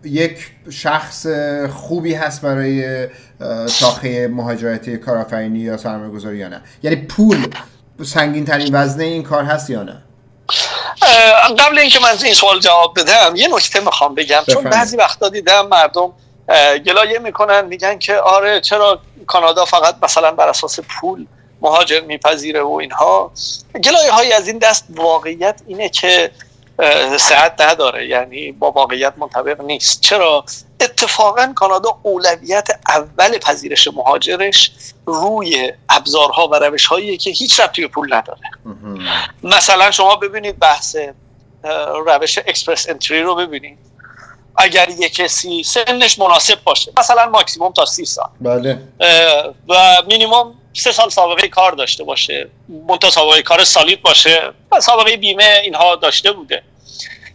یک 0.05 0.51
شخص 0.71 1.27
خوبی 1.73 2.15
هست 2.15 2.43
برای 2.43 3.09
شاخه 3.69 4.29
مهاجرتی 4.29 4.97
کارآفرینی 4.97 5.59
یا 5.59 5.77
سرمایه 5.77 6.11
گذاری 6.11 6.37
یا 6.37 6.49
نه؟ 6.49 6.63
یعنی 6.83 6.97
پول 6.97 7.55
سنگین 8.05 8.45
ترین 8.45 8.69
وزنه 8.73 9.05
این 9.05 9.23
کار 9.23 9.45
هست 9.45 9.71
یا 9.71 9.83
نه؟ 9.83 10.03
قبل 11.59 11.79
اینکه 11.79 12.01
من 12.01 12.17
این 12.25 12.35
سوال 12.35 12.61
جواب 12.61 12.99
بدم 12.99 13.37
یه 13.37 13.49
نکته 13.55 13.81
می‌خوام 13.81 14.15
بگم. 14.15 14.43
چون 14.53 14.65
بعضی 14.65 14.97
وقتا 14.97 15.29
دیدم 15.29 15.67
مردم 15.67 16.13
گلایه 16.87 17.19
می‌کنن 17.19 17.65
میگن 17.65 17.99
که 17.99 18.17
آره 18.17 18.61
چرا 18.61 19.01
کانادا 19.27 19.65
فقط 19.65 19.95
مثلا 20.03 20.33
بر 20.33 20.49
اساس 20.49 20.81
پول 20.81 21.27
مهاجر 21.63 22.01
میپذیره 22.01 22.63
و 22.63 22.73
اینها. 22.73 23.33
گلایه 23.85 24.13
های 24.13 24.33
از 24.33 24.49
این 24.49 24.59
دست 24.59 24.85
واقعیت 24.91 25.61
اینه 25.67 25.89
که 25.89 26.31
صحت 27.19 27.61
نداره 27.61 28.07
یعنی 28.07 28.53
با 28.53 28.71
واقعیت 28.71 29.13
منطبق 29.17 29.61
نیست. 29.61 30.01
چرا؟ 30.01 30.45
اتفاقا 30.81 31.53
کانادا 31.57 31.99
اولویت 32.03 32.69
اول 32.89 33.39
پذیرش 33.39 33.89
مهاجرش 33.89 34.71
روی 35.07 35.73
ابزارها 35.89 36.49
و 36.49 36.55
روش 36.55 36.87
هایی 36.87 37.17
که 37.17 37.31
هیچ 37.31 37.61
ربطی 37.61 37.83
به 37.83 37.89
پول 37.89 38.15
نداره. 38.15 38.41
مثلا 39.43 39.91
شما 39.91 40.17
ببینید 40.17 40.59
بحث 40.59 40.97
روش 41.95 42.39
Express 42.39 42.89
Entry 42.89 43.23
رو 43.23 43.35
ببینید. 43.35 43.79
اگر 44.57 44.89
یک 44.89 45.15
کسی 45.15 45.63
سنش 45.63 46.19
مناسب 46.19 46.65
باشه 46.65 46.93
مثلا 46.99 47.27
ماکسیموم 47.27 47.73
تا 47.73 47.87
سی 47.87 48.05
سال. 48.05 48.29
بله. 48.41 48.79
و 49.69 50.03
مینیموم 50.07 50.55
سه 50.75 50.93
سال 50.93 51.11
سابقه 51.11 51.49
کار 51.49 51.73
داشته 51.73 52.05
باشه 52.05 52.49
منتها 52.89 53.11
سابقه 53.11 53.43
کار 53.43 53.65
solid 53.65 54.01
باشه 54.01 54.53
و 54.73 54.81
سابقه 54.81 55.17
بیمه 55.17 55.61
اینها 55.63 55.97
داشته 55.97 56.33
بوده. 56.33 56.63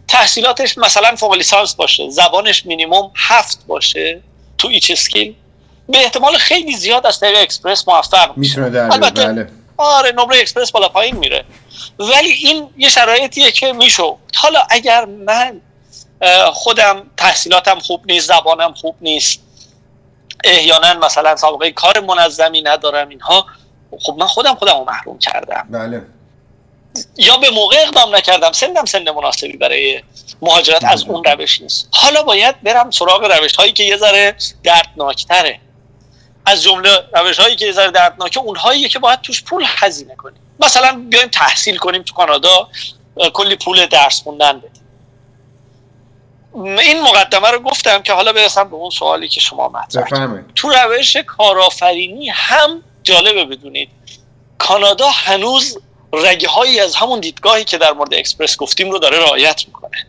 تحصیلاتش 0.08 0.78
مثلا 0.78 1.16
فوق 1.16 1.34
لیسانس 1.34 1.74
باشه 1.74 2.10
زبانش 2.10 2.66
مینیموم 2.66 3.10
هفت 3.16 3.66
باشه 3.66 4.20
تو 4.58 4.68
each 4.68 4.90
skill. 4.90 5.34
به 5.88 5.98
احتمال 5.98 6.38
خیلی 6.38 6.76
زیاد 6.76 7.06
از 7.06 7.20
طریق 7.20 7.38
اکسپرس 7.38 7.88
موفق 7.88 8.36
میشه. 8.36 8.62
البته 8.62 9.24
بله. 9.24 9.50
آره 9.76 10.12
نمره 10.12 10.38
اکسپرس 10.38 10.70
بالا 10.70 10.88
پایین 10.88 11.16
میره. 11.16 11.44
ولی 11.98 12.30
این 12.30 12.68
یه 12.78 12.88
شرایطیه 12.88 13.52
که 13.52 13.72
میشه 13.72 14.18
حالا 14.36 14.60
اگر 14.70 15.04
من 15.04 15.60
خودم 16.52 17.06
تحصیلاتم 17.16 17.78
خوب 17.78 18.02
نیست 18.06 18.28
زبانم 18.28 18.74
خوب 18.74 18.96
نیست 19.00 19.40
احیانا 20.44 20.94
مثلا 20.94 21.36
سابقه 21.36 21.70
کار 21.70 22.00
منظمی 22.00 22.62
ندارم 22.62 23.08
اینها. 23.08 23.46
خب 24.00 24.16
من 24.18 24.26
خودم 24.26 24.54
خودم 24.54 24.78
رو 24.78 24.84
محروم 24.84 25.18
کردم. 25.18 25.66
بله. 25.70 26.02
یا 27.16 27.36
به 27.36 27.50
موقع 27.50 27.76
اقدام 27.86 28.16
نکردم. 28.16 28.52
سندم 28.52 28.84
سن 28.84 29.10
مناسبی 29.10 29.56
برای 29.56 30.02
مهاجرت 30.42 30.84
از 30.84 31.04
اون 31.04 31.24
روش 31.24 31.60
نیست. 31.60 31.88
حالا 31.92 32.22
باید 32.22 32.62
برم 32.62 32.90
سراغ 32.90 33.24
روش 33.24 33.56
هایی 33.56 33.72
که 33.72 33.84
یه 33.84 33.96
ذره 33.96 34.36
دردناکتره. 34.64 35.60
از 36.46 36.62
جمله 36.62 37.04
روش 37.14 37.38
هایی 37.38 37.56
که 37.56 37.66
یه 37.66 37.72
ذره 37.72 37.90
دردناکه 37.90 38.40
اونهایی 38.40 38.88
که 38.88 38.98
باید 38.98 39.20
توش 39.20 39.42
پول 39.42 39.64
هزینه 39.66 40.14
کنیم. 40.14 40.40
مثلا 40.60 41.04
بیایم 41.08 41.28
تحصیل 41.28 41.76
کنیم 41.76 42.02
تو 42.02 42.14
کانادا 42.14 42.68
کلی 43.32 43.56
پول 43.56 43.86
درس 43.86 44.22
خوندن 44.22 44.58
بدیم. 44.58 44.79
این 46.54 47.02
مقدمه 47.02 47.50
رو 47.50 47.58
گفتم 47.58 48.02
که 48.02 48.12
حالا 48.12 48.32
برسم 48.32 48.68
به 48.68 48.74
اون 48.74 48.90
سوالی 48.90 49.28
که 49.28 49.40
شما 49.40 49.68
مطرح 49.68 50.04
تو 50.54 50.70
روش 50.70 51.16
کارآفرینی 51.16 52.28
هم 52.28 52.82
جالبه 53.02 53.44
بدونید. 53.44 53.88
کانادا 54.58 55.08
هنوز 55.08 55.78
رگه 56.12 56.48
هایی 56.48 56.80
از 56.80 56.94
همون 56.94 57.20
دیدگاهی 57.20 57.64
که 57.64 57.78
در 57.78 57.92
مورد 57.92 58.14
اکسپرس 58.14 58.56
گفتیم 58.56 58.90
رو 58.90 58.98
داره 58.98 59.18
رعایت 59.18 59.64
می‌کنه. 59.66 60.06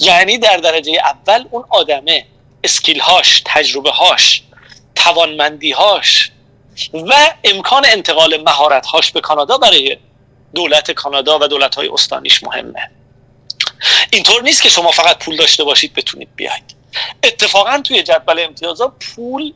یعنی 0.00 0.38
در 0.38 0.56
درجه 0.56 0.92
اول 1.04 1.44
اون 1.50 1.64
آدمه 1.68 2.26
اسکیل 2.64 3.00
هاش 3.00 3.42
تجربه 3.44 3.90
هاش 3.90 4.42
توانمندی 4.94 5.72
هاش 5.72 6.30
و 6.94 7.14
امکان 7.44 7.82
انتقال 7.86 8.42
مهارت 8.42 8.86
هاش 8.86 9.12
به 9.12 9.20
کانادا 9.20 9.58
برای 9.58 9.96
دولت 10.54 10.90
کانادا 10.90 11.38
و 11.38 11.46
دولت 11.46 11.74
های 11.74 11.88
استانیش 11.88 12.42
مهمه. 12.42 12.90
اینطور 14.10 14.42
نیست 14.42 14.62
که 14.62 14.68
شما 14.68 14.90
فقط 14.90 15.18
پول 15.18 15.36
داشته 15.36 15.64
باشید 15.64 15.94
بتونید 15.94 16.28
بیاید. 16.36 16.82
اتفاقا 17.22 17.80
توی 17.84 18.02
جدول 18.02 18.40
امتیازها 18.40 18.96
پول 19.16 19.52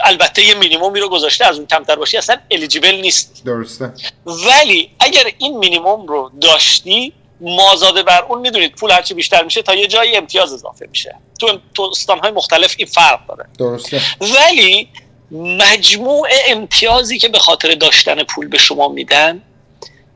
البته 0.00 0.42
یه 0.42 0.54
مینیمومی 0.54 1.00
رو 1.00 1.08
گذاشته 1.08 1.46
از 1.46 1.56
اون 1.56 1.66
کمتر 1.66 1.96
باشی 1.96 2.16
اصلا 2.16 2.36
الیجیبل 2.50 2.94
نیست. 2.94 3.42
درسته. 3.44 3.92
ولی 4.26 4.90
اگر 5.00 5.24
این 5.38 5.58
مینیموم 5.58 6.06
رو 6.06 6.30
داشتی 6.40 7.12
مازاده 7.40 8.02
بر 8.02 8.22
اون 8.22 8.40
می‌دونید 8.40 8.72
پول 8.72 8.90
هرچی 8.90 9.14
بیشتر 9.14 9.44
میشه 9.44 9.62
تا 9.62 9.74
یه 9.74 9.86
جایی 9.86 10.16
امتیاز 10.16 10.52
اضافه 10.52 10.86
میشه. 10.90 11.14
تو 11.40 11.58
تو 11.74 11.82
استانهای 11.82 12.30
مختلف 12.30 12.74
این 12.78 12.86
فرق 12.86 13.26
داره. 13.26 13.48
درسته. 13.58 14.00
ولی 14.20 14.88
مجموع 15.30 16.28
امتیازی 16.46 17.18
که 17.18 17.28
به 17.28 17.38
خاطر 17.38 17.74
داشتن 17.74 18.22
پول 18.22 18.48
به 18.48 18.58
شما 18.58 18.88
میدن 18.88 19.42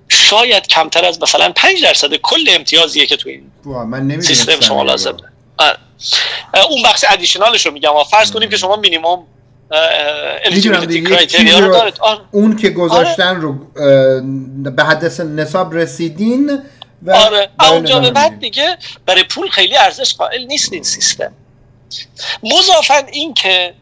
شاید 0.08 0.66
کمتر 0.66 1.04
از 1.04 1.22
مثلا 1.22 1.52
5 1.56 1.82
درصد 1.82 2.14
کل 2.14 2.44
امتیازیه 2.48 3.06
که 3.06 3.16
تو 3.16 3.28
این 3.28 3.50
من 3.64 4.20
سیستم 4.20 4.60
شما 4.60 4.82
لازم 4.82 5.16
اون 6.70 6.82
بخش 6.84 7.04
ادیشنالش 7.08 7.66
رو 7.66 7.72
میگم 7.72 7.90
فرض 8.10 8.32
کنیم 8.32 8.48
که 8.48 8.56
شما 8.56 8.76
مینیمم 8.76 9.18
اون 12.30 12.56
که 12.56 12.70
گذاشتن 12.70 13.40
رو 13.40 13.54
به 14.62 14.84
حد 14.84 15.22
نصاب 15.22 15.75
رسیدین 15.75 16.62
و 17.02 17.12
آره. 17.12 17.48
اونجا 17.60 18.00
به 18.00 18.10
بعد 18.10 18.40
دیگه 18.40 18.78
برای 19.06 19.25
پول 19.25 19.48
خیلی 19.48 19.76
ارزش 19.76 20.14
قائل 20.14 20.44
نیست 20.44 20.72
این 20.72 20.82
سیستم. 20.82 21.32
مضافن 22.42 23.06
این 23.12 23.34
که 23.34 23.75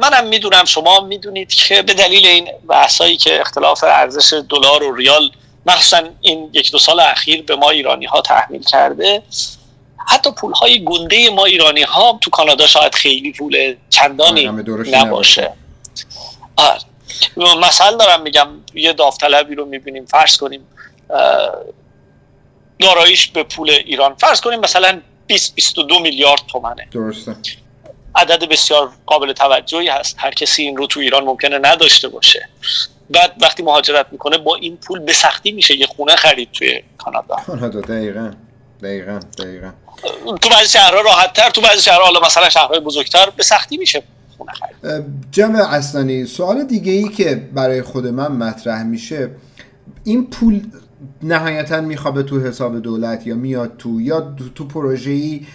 منم 0.00 0.26
می‌دونم 0.26 0.64
شما 0.64 1.00
می‌دونید 1.00 1.48
که 1.48 1.82
به 1.82 1.94
دلیل 1.94 2.26
این 2.26 2.48
بحثایی 2.68 3.16
که 3.16 3.40
اختلاف 3.40 3.84
ارزش 3.84 4.42
دلار 4.48 4.82
و 4.82 4.96
ریال 4.96 5.30
مخصوصا 5.66 6.02
این 6.20 6.50
یک 6.52 6.72
دو 6.72 6.78
سال 6.78 7.00
اخیر 7.00 7.42
به 7.42 7.56
ما 7.56 7.70
ایرانی 7.70 8.06
ها 8.06 8.20
تحمیل 8.20 8.62
کرده. 8.62 9.22
حتی 10.06 10.30
پول 10.32 10.52
های 10.52 10.84
گنده 10.84 11.30
ما 11.30 11.44
ایرانی 11.44 11.82
ها 11.82 12.18
تو 12.20 12.30
کانادا 12.30 12.66
شاید 12.66 12.94
خیلی 12.94 13.32
پول 13.32 13.76
چندانی 13.90 14.46
نباشه. 14.92 15.52
آره. 16.56 16.78
مثلا 17.36 17.96
دارم 17.96 18.22
میگم 18.22 18.48
یه 18.74 18.92
داوطلبی 18.92 19.54
رو 19.54 19.64
می‌بینیم 19.64 20.06
فرض 20.06 20.36
کنیم 20.36 20.66
داراییش 22.78 23.26
به 23.26 23.42
پول 23.42 23.70
ایران. 23.70 24.14
فرض 24.14 24.40
کنیم 24.40 24.60
مثلا 24.60 25.00
20 25.26 25.54
22 25.54 25.98
میلیارد 25.98 26.40
تومنه. 26.52 26.88
درسته. 26.92 27.36
عدد 28.14 28.44
بسیار 28.44 28.92
قابل 29.06 29.32
توجهی 29.32 29.88
هست. 29.88 30.16
هر 30.18 30.30
کسی 30.30 30.62
این 30.62 30.76
رو 30.76 30.86
تو 30.86 31.00
ایران 31.00 31.24
ممکنه 31.24 31.58
نداشته 31.58 32.08
باشه. 32.08 32.48
بعد 33.10 33.32
وقتی 33.42 33.62
مهاجرت 33.62 34.06
می‌کنه 34.12 34.38
با 34.38 34.56
این 34.56 34.76
پول 34.76 34.98
به 34.98 35.12
سختی 35.12 35.52
میشه 35.52 35.76
یه 35.76 35.86
خونه 35.86 36.16
خرید 36.16 36.48
توی 36.52 36.82
کانادا. 36.98 37.36
کانادا 37.46 37.80
دقیقا 37.80 38.30
دقیقا 38.82 39.20
دقیقا. 39.38 39.70
تو 40.40 40.48
بعضی 40.48 40.68
شهرها 40.68 41.00
راحت 41.00 41.32
تر 41.32 41.50
تو 41.50 41.60
بعضی 41.60 41.82
شهرها 41.82 42.04
حالا 42.04 42.20
مثلا 42.20 42.48
شهرهای 42.48 42.80
بزرگتر 42.80 43.30
به 43.36 43.42
سختی 43.42 43.76
میشه 43.76 44.02
خونه 44.36 44.52
خرید. 44.52 45.04
جمع 45.32 45.74
اصلانی 45.74 46.26
سوال 46.26 46.64
دیگه 46.64 46.92
ای 46.92 47.08
که 47.08 47.34
برای 47.34 47.82
خود 47.82 48.06
من 48.06 48.32
مطرح 48.32 48.82
میشه 48.82 49.30
این 50.04 50.30
پول 50.30 50.60
نهایتا 51.22 51.80
میخوابه 51.80 52.22
تو 52.22 52.40
حساب 52.40 52.78
دولت 52.78 53.26
یا 53.26 53.34
میاد 53.34 53.72
تو 53.78 54.00
یا 54.00 54.34
تو 54.54 54.64
پروژه 54.64 55.10
ای 55.10 55.46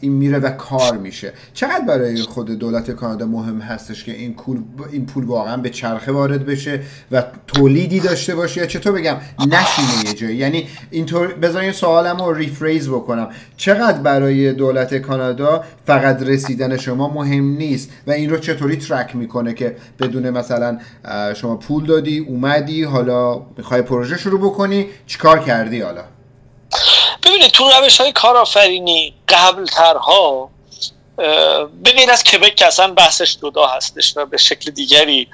این 0.00 0.12
میره 0.12 0.38
و 0.38 0.50
کار 0.50 0.96
میشه. 0.96 1.32
چقدر 1.54 1.84
برای 1.88 2.22
خود 2.22 2.50
دولت 2.50 2.90
کانادا 2.90 3.26
مهم 3.26 3.60
هستش 3.60 4.04
که 4.04 4.12
این 4.12 4.34
پول 4.34 4.58
این 4.92 5.06
پول 5.06 5.24
واقعا 5.24 5.56
به 5.56 5.70
چرخه 5.70 6.12
وارد 6.12 6.46
بشه 6.46 6.80
و 7.12 7.24
تولیدی 7.46 8.00
داشته 8.00 8.34
باشه؟ 8.34 8.60
یا 8.60 8.66
چطور 8.66 8.92
بگم 8.92 9.16
نشینه 9.40 10.08
یه 10.08 10.14
جایی. 10.14 10.36
یعنی 10.36 10.68
اینطور 10.90 11.34
بذارین 11.34 11.72
سوالم 11.72 12.16
رو 12.16 12.32
ریفریز 12.34 12.88
بکنم. 12.88 13.28
چقدر 13.56 13.98
برای 13.98 14.52
دولت 14.52 14.94
کانادا 14.94 15.64
فقط 15.86 16.22
رسیدن 16.22 16.76
شما 16.76 17.14
مهم 17.14 17.44
نیست؟ 17.44 17.90
و 18.06 18.10
این 18.10 18.30
رو 18.30 18.38
چطوری 18.38 18.76
ترک 18.76 19.16
می‌کنه 19.16 19.54
که 19.54 19.76
بدون 20.00 20.30
مثلا 20.30 20.78
شما 21.34 21.56
پول 21.56 21.86
دادی 21.86 22.18
اومدی 22.18 22.82
حالا 22.82 23.42
می‌خوای 23.56 23.82
پروژه 23.82 24.18
شروع 24.18 24.40
بکنی؟ 24.40 24.65
چیکار 25.06 25.44
کردی 25.44 25.80
حالا؟ 25.80 26.04
ببینید 27.22 27.50
تو 27.50 27.70
روش 27.70 28.00
های 28.00 28.12
کارآفرینی 28.12 29.14
قبل 29.28 29.66
ترها 29.66 30.50
به 31.82 31.92
غیر 31.96 32.10
از 32.10 32.24
کبک 32.24 32.54
که 32.54 32.66
اصلا 32.66 32.92
بحثش 32.92 33.36
جدا 33.36 33.66
هستش 33.66 34.16
و 34.16 34.26
به 34.26 34.36
شکل 34.36 34.70
دیگری 34.70 35.28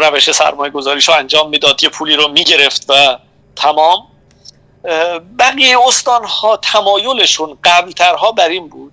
روش 0.00 0.30
سرمایه 0.30 0.72
گذاریش 0.72 1.08
رو 1.08 1.14
انجام 1.14 1.48
می‌داد 1.48 1.82
یه 1.82 1.88
پولی 1.88 2.16
رو 2.16 2.28
می‌گرفت 2.28 2.84
و 2.88 3.18
تمام. 3.56 4.06
بقیه 5.38 5.80
استان 5.86 6.24
ها 6.24 6.56
تمایلشون 6.56 7.58
قبل 7.64 7.92
ترها 7.92 8.32
بر 8.32 8.48
این 8.48 8.68
بود 8.68 8.92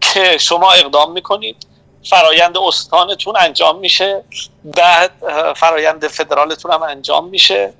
که 0.00 0.38
شما 0.38 0.72
اقدام 0.72 1.12
می‌کنید 1.12 1.66
فرایند 2.10 2.58
استانتون 2.58 3.36
انجام 3.36 3.78
میشه 3.78 4.24
بعد 4.64 5.10
فرایند 5.56 6.08
فدرالتون 6.08 6.72
هم 6.72 6.82
انجام 6.82 7.28
میشه. 7.28 7.72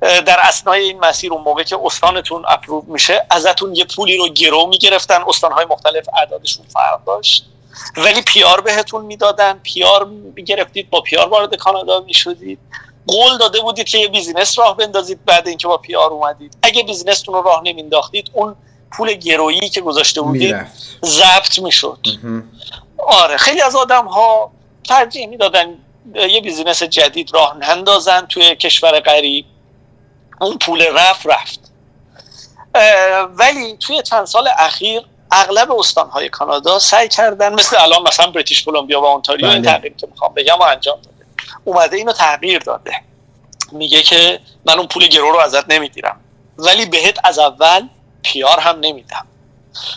در 0.00 0.38
اسنای 0.40 0.84
این 0.84 0.98
مسیر 0.98 1.32
اون 1.32 1.42
موقع 1.42 1.62
که 1.62 1.78
استانتون 1.84 2.44
اپروو 2.48 2.84
میشه 2.88 3.26
ازتون 3.30 3.74
یه 3.74 3.84
پولی 3.84 4.16
رو 4.16 4.28
گرو 4.28 4.66
می‌گرفتن 4.66 5.22
استانهای 5.28 5.66
مختلف 5.70 6.08
اعدادشون 6.18 6.66
فرق 6.68 7.04
داشت. 7.06 7.46
ولی 7.96 8.22
PR 8.22 8.60
بهتون 8.60 9.04
می‌دادن 9.04 9.52
PR 9.62 10.04
می‌گرفتید 10.04 10.90
با 10.90 11.00
PR 11.00 11.28
وارد 11.28 11.54
کانادا 11.54 12.00
می‌شدید. 12.00 12.58
قول 13.06 13.38
داده 13.38 13.60
بودید 13.60 13.88
که 13.88 13.98
یه 13.98 14.08
business 14.08 14.58
راه 14.58 14.76
بندازید 14.76 15.24
بعد 15.24 15.48
اینکه 15.48 15.68
با 15.68 15.76
PR 15.76 16.10
اومدید. 16.10 16.56
اگه 16.62 16.82
business 16.82 17.20
تون 17.20 17.34
رو 17.34 17.42
راه 17.42 17.62
نمینداختید 17.64 18.30
اون 18.32 18.56
پول 18.92 19.14
گرویی 19.14 19.68
که 19.68 19.80
گذاشته 19.80 20.20
بودید 20.20 20.66
ضبط 21.04 21.58
می‌شد. 21.58 21.98
آره 22.98 23.36
خیلی 23.36 23.60
از 23.60 23.76
آدم 23.76 24.06
ها 24.06 24.52
ترجیح 24.88 25.26
می‌دادن 25.26 25.78
یه 26.14 26.40
business 26.40 26.82
جدید 26.82 27.34
راه 27.34 27.56
نندازن 27.56 28.26
توی 28.26 28.56
کشور 28.56 29.00
غریب. 29.00 29.46
اون 30.40 30.58
پول 30.58 30.86
رفت 30.96 31.26
رفت. 31.26 31.60
ولی 33.34 33.76
توی 33.76 34.02
چند 34.02 34.24
سال 34.24 34.48
اخیر 34.58 35.02
اغلب 35.30 35.72
استانهای 35.72 36.28
کانادا 36.28 36.78
سعی 36.78 37.08
کردن 37.08 37.54
مثل 37.54 37.76
الان 37.80 38.02
مثلا 38.02 38.30
بریتیش 38.30 38.64
کلمبیا 38.64 39.00
و 39.00 39.04
اونتاریو 39.04 39.46
این 39.46 39.62
بله. 39.62 39.72
تغییری 39.72 39.94
که 39.96 40.06
می‌خوام 40.06 40.34
بگم 40.34 40.58
و 40.58 40.62
انجام 40.62 40.96
داده. 40.96 41.26
اومده 41.64 41.96
اینو 41.96 42.12
تغییر 42.12 42.58
داده. 42.58 43.00
میگه 43.72 44.02
که 44.02 44.40
من 44.64 44.78
اون 44.78 44.88
پول 44.88 45.06
گرو 45.06 45.32
رو 45.32 45.38
ازت 45.38 45.70
نمی‌گیرم. 45.70 46.20
ولی 46.58 46.86
بهت 46.86 47.18
از 47.24 47.38
اول 47.38 47.88
پیار 48.22 48.60
هم 48.60 48.78
نمیدم. 48.80 49.26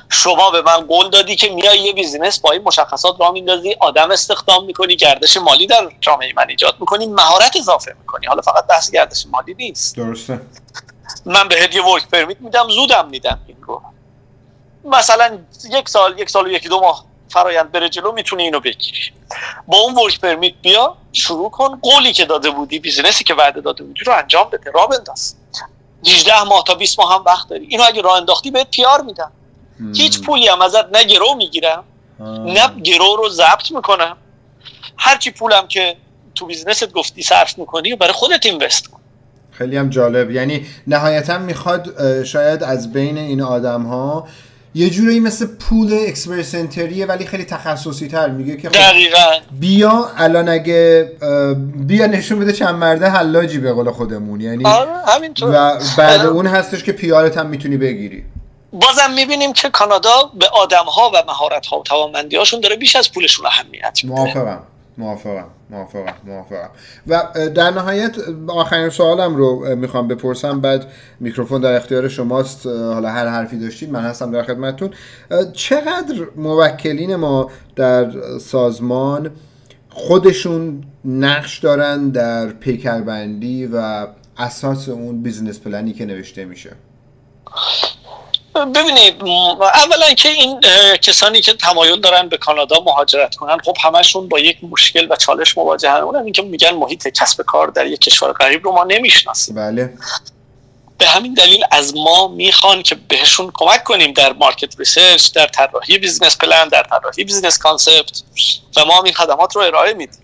شما 0.10 0.51
به 0.51 0.62
من 0.62 0.77
قول 0.77 1.10
دادی 1.10 1.36
که 1.36 1.50
میای 1.50 1.79
یه 1.79 1.93
بیزینس 1.93 2.39
با 2.39 2.51
این 2.51 2.62
مشخصات 2.65 3.15
راه 3.19 3.31
میندازی 3.31 3.75
آدم 3.79 4.12
استخدام 4.12 4.65
می‌کنی 4.65 4.96
گردش 4.96 5.38
مالی 5.38 5.67
در 5.67 5.89
جامعه 6.01 6.34
من 6.36 6.46
ایجاد 6.50 6.75
می‌کنی 6.79 7.05
مهارت 7.05 7.55
اضافه 7.55 7.96
می‌کنی. 8.00 8.25
حالا 8.25 8.41
فقط 8.41 8.67
بحث 8.67 8.91
گردش 8.91 9.25
مالی 9.31 9.53
نیست. 9.53 9.96
درسته. 9.96 10.41
من 11.25 11.48
بهت 11.48 11.75
یه 11.75 11.86
work 11.86 12.08
permit 12.10 12.41
میدم 12.41 12.69
زودم 12.69 13.07
میدم 13.10 13.39
این 13.48 13.57
رو. 13.62 13.81
مثلا 14.84 15.39
یک 15.72 15.89
سال 15.89 16.19
یک 16.19 16.29
سال 16.29 16.46
و 16.48 16.50
یکی 16.50 16.69
دو 16.69 16.79
ماه 16.79 17.05
فرایند 17.29 17.72
بره 17.72 17.89
جلو 17.89 18.12
می‌تونی 18.12 18.43
اینو 18.43 18.60
بگیری. 18.60 19.13
با 19.67 19.77
اون 19.77 19.96
work 19.96 20.20
permit 20.20 20.53
بیا 20.62 20.98
شروع 21.13 21.50
کن. 21.50 21.79
قولی 21.79 22.13
که 22.13 22.25
داده 22.25 22.50
بودی 22.50 22.79
business 22.79 23.19
ی 23.19 23.24
که 23.24 23.34
وعده 23.34 23.62
داده 23.62 23.84
بودی 23.84 24.03
رو 24.03 24.13
انجام 24.13 24.50
بده 24.50 24.72
راه 24.72 24.88
بنداز. 24.88 25.36
18 26.07 26.43
ماه 26.43 26.63
تا 26.67 26.75
20 26.75 27.00
ماه 27.00 27.15
هم 27.15 27.24
وقت 27.25 27.50
داری. 27.50 27.67
اینو 27.69 27.84
اگه 27.84 28.01
راه 28.01 28.13
انداختی 28.13 28.51
بهت 28.51 28.72
PR 28.72 29.01
میدم. 29.01 29.31
هیچ 29.96 30.22
پولی 30.22 30.48
هم 30.48 30.62
ازت 30.62 30.86
نه 30.96 31.03
گرو 31.03 31.36
می‌گیرم 31.38 31.84
نه 32.46 32.81
گرو 32.84 33.15
رو 33.15 33.29
ضبط 33.29 33.72
می‌کنم. 33.75 34.17
هرچی 34.98 35.31
پولم 35.31 35.67
که 35.67 35.96
تو 36.36 36.46
business 36.46 36.86
ت 36.86 36.91
گفتی 36.91 37.24
صرف 37.24 37.60
می‌کنی 37.60 37.96
برای 37.96 38.13
خودت 38.13 38.46
invest 38.46 38.88
کن. 38.88 39.00
خیلی 39.51 39.77
هم 39.77 39.89
جالب. 39.89 40.31
یعنی 40.31 40.65
نهایتا 40.88 41.38
می‌خواد 41.38 42.24
شاید 42.24 42.63
از 42.63 42.93
بین 42.93 43.17
این 43.17 43.41
آدم 43.41 43.81
ها 43.81 44.27
یه 44.75 44.89
جورایی 44.89 45.19
مثل 45.19 45.46
pool 45.46 45.94
Express 46.08 46.51
Entry 46.51 46.97
ه 46.97 47.06
ولی 47.05 47.25
خیلی 47.25 47.43
تخصصی 47.43 48.07
تر 48.07 48.29
میگه 48.29 48.57
که 48.57 48.69
خب 48.69 48.75
دقیقا. 48.75 49.31
بیا 49.60 50.12
الان 50.17 50.50
اگه 50.50 51.12
بیا 51.75 52.07
نشون 52.07 52.39
بده 52.39 52.53
چند 52.53 52.75
مرده 52.75 53.10
حلاجی 53.10 53.57
به 53.57 53.74
قول 53.74 53.91
خودمون. 53.91 54.41
یعنی 54.41 54.65
آره 54.65 54.91
همینطور. 55.07 55.50
و 55.50 55.79
بعد 55.98 56.25
اون 56.36 56.48
هستش 56.48 56.84
که 56.84 56.91
PR 56.91 57.22
ت 57.22 57.38
هم 57.38 57.48
می‌تونی 57.48 57.77
بگیری. 57.77 58.24
بازم 58.79 59.13
می‌بینیم 59.15 59.53
که 59.53 59.69
کانادا 59.69 60.31
به 60.39 60.48
آدم 60.48 60.86
ها 60.86 61.12
و 61.13 61.24
مهارت 61.27 61.65
ها 61.65 61.79
و 61.79 61.84
توانمندی 61.84 62.36
هاشون 62.36 62.60
داره 62.60 62.75
بیش 62.75 62.96
از 62.96 63.12
پولشون 63.12 63.46
اهمیت 63.46 64.00
موافقم. 64.05 64.63
موافقم. 64.98 65.50
موافقم. 65.69 66.13
موافقم. 66.25 66.69
و 67.07 67.24
در 67.55 67.72
نهایت 67.72 68.15
آخرین 68.48 68.89
سوالم 68.89 69.36
رو 69.36 69.75
می‌خوام 69.75 70.07
بپرسم. 70.07 70.62
بعد 70.62 70.91
میکروفون 71.19 71.62
در 71.62 71.75
اختیار 71.75 72.07
شماست. 72.07 72.65
حالا 72.65 73.10
هر 73.10 73.27
حرفی 73.27 73.60
داشتید 73.60 73.91
من 73.91 74.01
هستم 74.01 74.31
در 74.31 74.43
خدمتتون. 74.43 74.93
چقدر 75.53 76.27
موکلین 76.36 77.15
ما 77.15 77.51
در 77.75 78.12
سازمان 78.39 79.31
خودشون 79.89 80.84
نقش 81.05 81.60
دارن 81.60 82.10
در 82.10 82.48
پیکربندی 82.48 83.65
و 83.65 84.07
اساس 84.38 84.89
اون 84.89 85.24
business 85.24 85.60
plan 85.60 85.87
ی 85.87 85.94
که 85.93 86.05
نوشته 86.05 86.46
میشه؟ 86.46 86.72
ببینید 88.66 89.24
اولا 89.62 90.14
که 90.14 90.30
این 90.30 90.60
کسانی 91.02 91.42
که 91.42 91.54
تمایل 91.54 92.02
دارن 92.02 92.30
به 92.30 92.38
کانادا 92.38 92.80
مهاجرت 92.86 93.36
کنن 93.36 93.58
خب 93.58 93.78
همشون 93.84 94.30
با 94.30 94.40
یک 94.40 94.58
مشکل 94.64 95.08
و 95.10 95.16
چالش 95.16 95.58
مواجهن 95.58 96.02
اونم 96.02 96.24
این 96.24 96.34
که 96.34 96.42
میگن 96.42 96.72
محیط 96.72 97.08
کسب 97.08 97.44
کار 97.44 97.68
در 97.68 97.88
یک 97.88 98.00
کشور 98.00 98.32
غریب 98.32 98.64
رو 98.64 98.72
ما 98.72 98.84
نمی‌شناسیم. 98.84 99.56
بله. 99.56 99.94
به 100.98 101.08
همین 101.08 101.34
دلیل 101.34 101.64
از 101.72 101.96
ما 101.96 102.28
می‌خوان 102.28 102.84
که 102.84 102.96
بهشون 102.96 103.52
کمک 103.54 103.84
کنیم 103.84 104.14
در 104.14 104.34
market 104.34 104.79
research 104.79 105.32
در 105.32 105.48
طراحی 105.48 105.98
business 105.98 106.38
plan 106.38 106.67
در 106.68 106.84
طراحی 106.84 107.24
business 107.24 107.58
concept 107.58 108.24
و 108.78 108.86
ما 108.86 108.98
هم 108.98 109.04
این 109.04 109.14
خدمات 109.14 109.56
رو 109.56 109.62
ارائه 109.62 109.94
میدیم. 109.94 110.20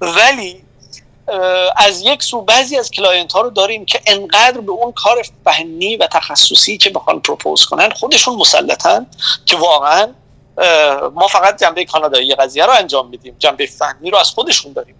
ولی 0.00 0.64
از 1.76 2.02
یک 2.02 2.22
سو 2.22 2.42
بعضی 2.42 2.78
از 2.78 2.90
client 2.90 3.32
ها 3.32 3.40
رو 3.40 3.50
داریم 3.50 3.84
که 3.84 4.00
انقدر 4.06 4.60
به 4.60 4.72
اون 4.72 4.92
کار 4.92 5.22
فنی 5.44 5.96
و 5.96 6.06
تخصصی 6.06 6.78
که 6.78 6.90
بخوان 6.90 7.20
propose 7.20 7.64
کنن 7.64 7.90
خودشون 7.90 8.36
مسلطن 8.36 9.06
که 9.46 9.56
واقعا 9.56 10.08
ما 11.14 11.26
فقط 11.26 11.60
جنبه 11.60 11.84
کانادایی 11.84 12.34
قضیه 12.34 12.66
رو 12.66 12.72
انجام 12.72 13.08
میدیم 13.08 13.36
جنبه 13.38 13.66
فنی 13.66 14.10
رو 14.10 14.18
از 14.18 14.30
خودشون 14.30 14.72
داریم. 14.72 14.94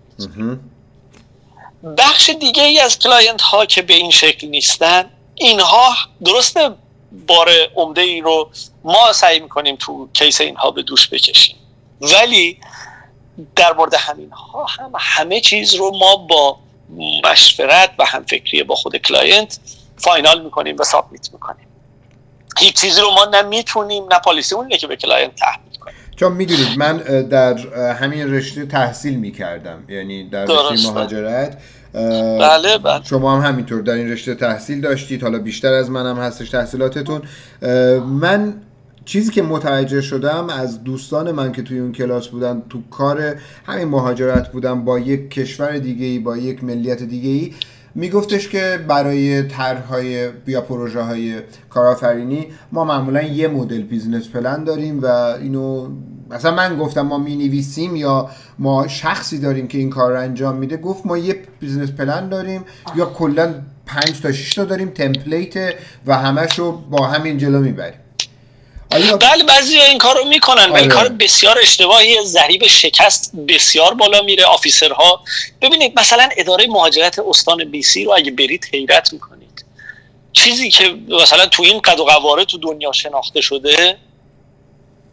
بخش 1.99 2.31
دیگه 2.31 2.63
ای 2.63 2.81
از 2.81 2.99
client 2.99 3.41
ها 3.41 3.67
که 3.67 3.83
به 3.83 3.95
این 3.95 4.11
شکل 4.11 4.47
نیستن 4.47 5.11
اینها 5.35 5.95
درسته 6.25 6.71
بار 7.27 7.51
عمده 7.77 8.01
ای 8.01 8.21
رو 8.21 8.51
ما 8.85 9.13
سعی 9.13 9.41
می‌کنیم 9.41 9.77
تو 9.77 10.09
case 10.13 10.41
اینها 10.41 10.71
به 10.71 10.83
دوش 10.83 11.09
بکشیم 11.09 11.57
ولی 12.01 12.59
در 13.57 13.73
مورد 13.73 13.95
همین 13.95 14.31
ها 14.31 14.65
هم 14.65 14.93
همه 14.99 15.41
چیز 15.41 15.75
رو 15.75 15.91
ما 15.99 16.17
با 16.17 16.59
مشورت 17.25 17.91
و 17.99 18.05
همفکری 18.05 18.63
با 18.63 18.75
خود 18.75 18.97
client 18.97 19.59
final 19.97 20.45
می‌کنیم 20.45 20.77
و 20.79 20.85
submit 20.85 21.33
می‌کنیم. 21.33 21.67
هیچ 22.59 22.81
چیزی 22.81 23.01
رو 23.01 23.11
ما 23.11 23.25
نه 23.25 23.43
می‌تونیم 23.43 24.05
نه 24.13 24.19
policy 24.19 24.55
مونه 24.55 24.77
که 24.77 24.87
به 24.87 24.97
client 24.97 25.35
تحمیل 25.35 25.79
کنیم. 25.81 25.97
چون 26.17 26.33
می‌دونید 26.33 26.79
من 26.79 26.97
در 27.23 27.59
همین 27.93 28.35
رشته 28.35 28.67
تحصیل 28.67 29.19
می‌کردم 29.19 29.85
یعنی 29.89 30.29
در 30.29 30.43
رشته 30.43 30.55
درسته. 30.55 30.91
مهاجرت 30.91 31.59
بله 32.41 32.79
بله. 32.79 33.05
شما 33.05 33.37
هم 33.37 33.49
همینطور 33.49 33.83
در 33.83 33.93
این 33.93 34.13
رشته 34.13 34.35
تحصیل 34.35 34.81
داشتید 34.81 35.23
حالا 35.23 35.39
بیشتر 35.39 35.73
از 35.73 35.91
منم 35.91 36.19
هستش 36.19 36.51
تحصیلاتتون. 36.51 37.23
من 38.01 38.63
چیزی 39.05 39.31
که 39.33 39.43
متوجه 39.43 40.01
شدم 40.01 40.49
از 40.51 40.85
دوستان 40.85 41.33
من 41.33 41.53
که 41.53 41.63
توی 41.63 41.79
اون 41.79 41.93
کلاس 41.93 42.29
بودن 42.29 42.63
تو 42.71 42.83
کار 42.91 43.37
همین 43.67 43.89
مهاجرت 43.89 44.53
بودن 44.53 44.85
با 44.85 44.99
یک 44.99 45.31
کشور 45.31 45.79
دیگه 45.79 46.07
ای 46.07 46.19
با 46.19 46.37
یک 46.37 46.65
ملیت 46.65 47.03
دیگه 47.03 47.29
ای 47.31 47.55
میگفتش 47.95 48.49
که 48.49 48.85
برای 48.89 49.43
طرحهای 49.43 50.29
یا 50.47 50.61
پروژه 50.61 51.01
های 51.01 51.41
کارآفرینی 51.71 52.47
ما 52.73 52.85
معمولا 52.85 53.23
یه 53.23 53.49
مدل 53.49 53.83
business 53.83 54.29
plan 54.29 54.65
داریم 54.65 55.03
و 55.03 55.07
اینو 55.07 55.89
مثلا 56.31 56.55
من 56.55 56.79
گفتم 56.79 57.01
ما 57.01 57.19
می 57.19 57.37
نویسیم 57.37 57.97
یا 57.97 58.31
ما 58.59 58.89
شخصی 58.89 59.39
داریم 59.39 59.69
که 59.69 59.79
این 59.79 59.91
کار 59.91 60.13
رو 60.13 60.21
انجام 60.21 60.57
میده 60.57 60.77
گفت 60.77 61.07
ما 61.07 61.19
یه 61.19 61.37
business 61.61 61.91
plan 61.91 62.29
داریم 62.29 62.65
یا 62.97 63.07
کلا 63.07 63.55
پنج 63.87 64.21
تا 64.21 64.33
6 64.33 64.55
تا 64.55 64.65
داریم 64.65 64.89
template 64.89 65.75
و 66.07 66.17
همش 66.17 66.59
رو 66.59 66.73
با 66.73 67.07
همین 67.07 67.39
جلو 67.39 67.61
می‌بریم. 67.61 67.99
بله 69.01 69.45
بعضی 69.45 69.81
این 69.81 69.99
کار 69.99 70.17
رو 70.17 70.25
می‌کنن 70.25 70.71
ولی 70.71 70.85
آره. 70.85 70.89
کار 70.89 71.09
بسیار 71.09 71.59
اشتباهی 71.59 72.25
ضریب 72.25 72.67
شکست 72.67 73.33
بسیار 73.49 73.95
بالا 73.95 74.23
میره 74.23 74.45
officer 74.45 75.15
ها 75.15 75.25
ببینید 75.61 76.01
مثلا 76.01 76.29
اداره 76.37 76.67
مهاجرت 76.67 77.19
استان 77.19 77.65
BC 77.65 78.05
رو 78.05 78.13
اگه 78.13 78.31
برید 78.31 78.69
حیرت 78.73 79.13
می‌کنید 79.13 79.65
چیزی 80.33 80.71
که 80.71 80.97
مثلا 81.09 81.47
تو 81.47 81.63
این 81.63 81.81
قد 81.81 82.01
و 82.01 82.05
قواره 82.05 82.45
تو 82.45 82.59
دنیا 82.59 82.93
شناخته 82.93 83.41
شده 83.41 83.99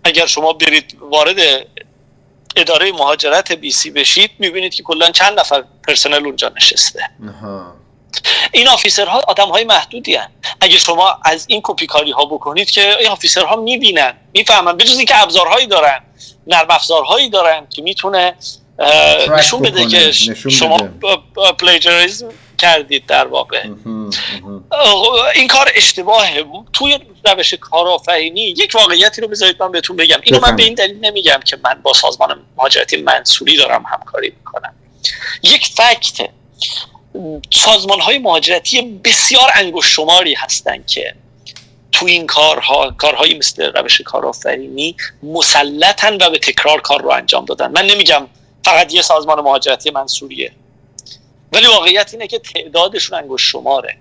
اگر 0.04 0.26
شما 0.26 0.54
برید 0.54 0.98
وارد 1.00 1.38
اداره 2.56 2.92
مهاجرت 2.92 3.52
BC 3.52 3.92
بشید 3.92 4.32
می‌بینید 4.40 4.74
که 4.74 4.84
کلا 4.84 5.12
چند 5.12 5.40
نفر 5.40 5.64
پرسنل 5.88 6.26
اونجا 6.26 6.52
نشسته. 6.56 7.10
این 8.52 8.68
officer 8.68 9.15
ها 9.15 9.22
آدم 9.28 9.48
های 9.48 9.64
محدودی 9.64 10.16
هن. 10.16 10.32
اگه 10.62 10.78
شما 10.78 11.20
از 11.24 11.46
این 11.50 11.62
کپی 11.64 11.86
کاری 11.86 12.12
ها 12.12 12.26
بکنید 12.26 12.70
که 12.70 12.98
این 13.00 13.08
officer 13.08 13.50
ها 13.50 13.56
می‌بینن 13.56 14.14
می‌فهمن 14.34 14.78
به 14.78 14.84
جز 14.84 14.98
اینکه 14.98 15.22
ابزارهایی 15.22 15.68
دارن 15.68 16.02
نرم 16.48 16.68
افزارهایی 16.70 17.30
دارن 17.30 17.68
که 17.70 17.82
می‌تونه 17.82 18.36
نشون 19.38 19.62
بده 19.62 19.86
که 19.86 20.08
نشون 20.08 20.52
شما 20.52 20.78
بده. 20.78 21.52
پلیجریزم 21.60 22.30
کردید 22.58 23.06
در 23.06 23.28
واقع. 23.28 23.64
این 25.36 25.48
کار 25.48 25.72
اشتباهه 25.76 26.46
توی 26.74 27.00
روش 27.26 27.54
کارآفرینی 27.54 28.42
یک 28.42 28.72
واقعیتی 28.76 29.22
رو 29.22 29.28
بذارید 29.28 29.64
من 29.64 29.72
بهتون 29.72 29.96
بگم 29.96 30.20
اینو 30.24 30.40
من. 30.40 30.56
به 30.56 30.64
این 30.64 30.74
دلیل 30.74 30.98
نمیگم 31.06 31.40
که 31.46 31.58
من 31.64 31.82
با 31.84 31.94
سازمان 31.94 32.46
مهاجرتی 32.58 32.98
منصوری 32.98 33.58
دارم 33.58 33.84
همکاری 33.88 34.34
می‌کنم 34.38 34.76
یک 35.44 35.68
فکت 35.68 36.30
سازمان 37.54 38.00
های 38.00 38.18
مهاجرتی 38.18 38.82
بسیار 38.82 39.50
انگشت 39.56 39.90
شماری 39.90 40.34
هستند 40.34 40.88
که 40.88 41.16
تو 41.92 42.06
این 42.06 42.28
کارها 42.28 42.92
کارهایی 42.92 43.38
مثل 43.38 43.72
روش 43.74 44.02
کارآفرینی 44.02 44.96
مسلطن 45.24 46.16
و 46.16 46.30
به 46.30 46.40
تکرار 46.40 46.82
کار 46.82 47.02
رو 47.02 47.10
انجام 47.10 47.46
دادن. 47.46 47.72
من 47.72 47.86
نمیگم 47.86 48.28
فقط 48.66 48.94
یه 48.94 49.02
سازمان 49.02 49.42
مهاجرتی 49.42 49.92
منصوریه. 49.92 50.52
ولی 51.52 51.68
واقعیت 51.68 52.10
اینه 52.14 52.28
که 52.28 52.40
تعدادشون 52.40 53.18
انگشت 53.18 53.48
شماره 53.48 53.98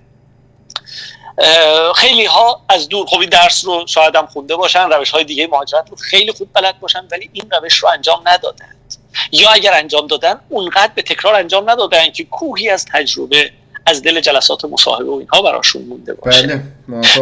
خیلی 1.97 2.25
ها 2.25 2.65
از 2.69 2.89
دور 2.89 3.07
خب 3.07 3.21
این 3.21 3.31
درس 3.31 3.65
رو 3.65 3.87
شاید 3.87 4.17
هم 4.17 4.27
خونده 4.27 4.57
باشن 4.57 4.91
روش 4.91 5.11
های 5.11 5.25
دیگه 5.25 5.47
مهاجرت 5.47 5.91
رو 5.91 5.97
خیلی 5.97 6.33
خوب 6.33 6.49
بلد 6.53 6.81
باشن 6.81 7.09
ولی 7.11 7.31
این 7.33 7.51
روش 7.51 7.75
رو 7.75 7.89
انجام 7.89 8.23
ندادند 8.27 8.95
یا 9.33 9.51
اگر 9.51 9.75
انجام 9.75 10.07
دادن 10.07 10.41
اونقدر 10.49 10.93
به 10.95 11.03
تکرار 11.03 11.35
انجام 11.35 11.71
ندادن 11.71 12.11
که 12.11 12.25
کوهی 12.25 12.69
از 12.69 12.87
تجربه 12.93 13.51
از 13.87 14.03
دل 14.03 14.21
جلسات 14.21 14.65
مصاحبه 14.65 15.11
و 15.11 15.15
اینها 15.15 15.43
براشون 15.43 15.83
مونده 15.83 16.15
باشه. 16.15 16.47
بله. 16.47 16.63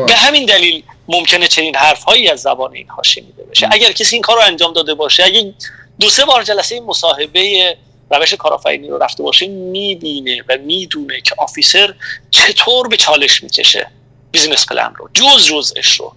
به 0.07 0.15
همین 0.15 0.47
دلیل 0.47 0.83
ممکنه 1.09 1.49
چنین 1.49 1.77
حرفهایی 1.77 2.29
از 2.29 2.41
زبان 2.41 2.75
اینها 2.75 3.03
شنیده 3.03 3.43
بشه 3.51 3.69
اگر 3.73 3.93
کسی 3.93 4.17
این 4.17 4.23
کار 4.23 4.37
رو 4.37 4.43
انجام 4.43 4.73
داده 4.73 4.95
باشه 4.95 5.25
اگه 5.25 5.55
دو 6.01 6.11
سه 6.11 6.25
بار 6.25 6.43
جلسه 6.43 6.81
مصاحبه 6.81 7.77
روش 8.11 8.35
کارآفرینی 8.35 8.89
رو 8.89 8.99
رفته 8.99 9.23
باشه 9.23 9.47
می‌بینه 9.47 10.43
و 10.49 10.59
می‌دونه 10.59 11.21
که 11.21 11.35
officer 11.39 11.95
چطور 12.31 12.89
به 12.89 12.97
چالش 12.97 13.43
می‌کشه. 13.43 13.91
business 14.31 14.67
plan 14.67 14.95
رو 14.97 15.09
جز 15.15 15.47
جزش 15.47 15.93
رو. 15.93 16.13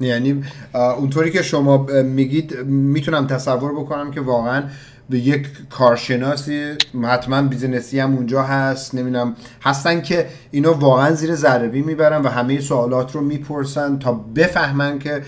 یعنی 0.00 0.44
اونطوری 0.74 1.30
که 1.30 1.42
شما 1.42 1.76
میگید 2.02 2.58
می‌تونم 2.66 3.26
تصور 3.26 3.80
بکنم 3.80 4.10
که 4.10 4.20
واقعا 4.20 4.62
به 5.10 5.18
یک 5.18 5.46
کارشناسی 5.70 6.72
حتما 7.04 7.42
business 7.42 7.94
ی 7.94 8.00
هم 8.00 8.14
اونجا 8.14 8.42
هست 8.42 8.94
نمی‌دونم 8.94 9.36
هستن 9.62 10.02
که 10.02 10.26
اینو 10.50 10.72
واقعا 10.72 11.12
زیر 11.12 11.34
ذره 11.34 11.53
بین 11.53 11.68
می‌برن 11.68 12.22
و 12.22 12.28
همه 12.28 12.60
سوالات 12.60 13.12
رو 13.12 13.20
می‌پرسن 13.20 13.98
تا 13.98 14.12
بفهمن 14.12 14.98
که 14.98 15.22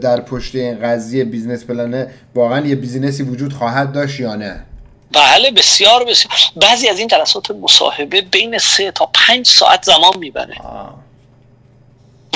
در 0.00 0.20
پشت 0.20 0.54
این 0.54 0.78
قضیه 0.82 1.24
business 1.24 1.64
plan 1.64 2.01
ه 2.01 2.10
واقعا 2.34 2.66
یه 2.66 2.74
business 2.74 3.17
ی 3.17 3.22
وجود 3.22 3.52
خواهد 3.52 3.92
داشت 3.92 4.20
یا 4.20 4.34
نه. 4.34 4.62
بله 5.14 5.50
بسیار 5.50 6.04
بسیار. 6.04 6.34
بعضی 6.62 6.88
از 6.88 6.98
این 6.98 7.08
جلسات 7.08 7.50
مصاحبه 7.50 8.22
بین 8.22 8.58
سه 8.58 8.90
تا 8.90 9.10
پنج 9.14 9.46
ساعت 9.46 9.84
زمان 9.84 10.18
می‌بره. 10.18 10.54
آه. 10.64 11.05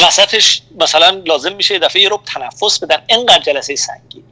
وسطش 0.07 0.63
مثلا 0.81 1.23
لازم 1.27 1.57
میشه 1.57 1.79
دفعه 1.79 2.03
یه 2.03 2.09
رو 2.09 2.21
تنفس 2.27 2.79
بدن. 2.79 2.97
انقدر 3.09 3.43
جلسه 3.43 3.77
سنگینی 3.77 4.25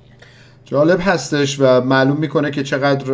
جالب 0.64 1.00
هستش 1.02 1.57
و 1.61 1.81
معلوم 1.81 2.16
می‌کنه 2.16 2.50
که 2.50 2.62
چقدر 2.62 3.12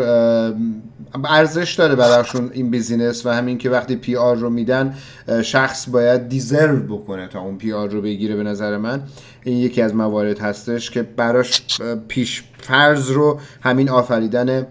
ارزش 1.25 1.75
داره 1.75 1.95
براشون 1.95 2.51
این 2.55 2.71
business 2.71 3.27
و 3.27 3.31
همین 3.31 3.59
که 3.59 3.71
وقتی 3.71 3.97
PR 3.97 4.37
رو 4.37 4.51
میدن 4.51 4.97
شخص 5.43 5.89
باید 5.89 6.29
deserve 6.29 6.99
بکنه 6.99 7.29
تا 7.29 7.41
اون 7.41 7.59
PR 7.59 7.89
رو 7.89 8.03
بگیره 8.03 8.37
به 8.37 8.43
نظر 8.43 8.77
من. 8.77 9.03
این 9.45 9.59
یکی 9.59 9.83
از 9.83 9.95
موارد 9.95 10.39
هستش 10.39 10.91
که 10.91 11.03
براش 11.03 11.63
پیش 12.09 12.43
فرض 12.61 13.11
رو 13.11 13.41
همین 13.63 13.91
آفریدن 13.91 14.67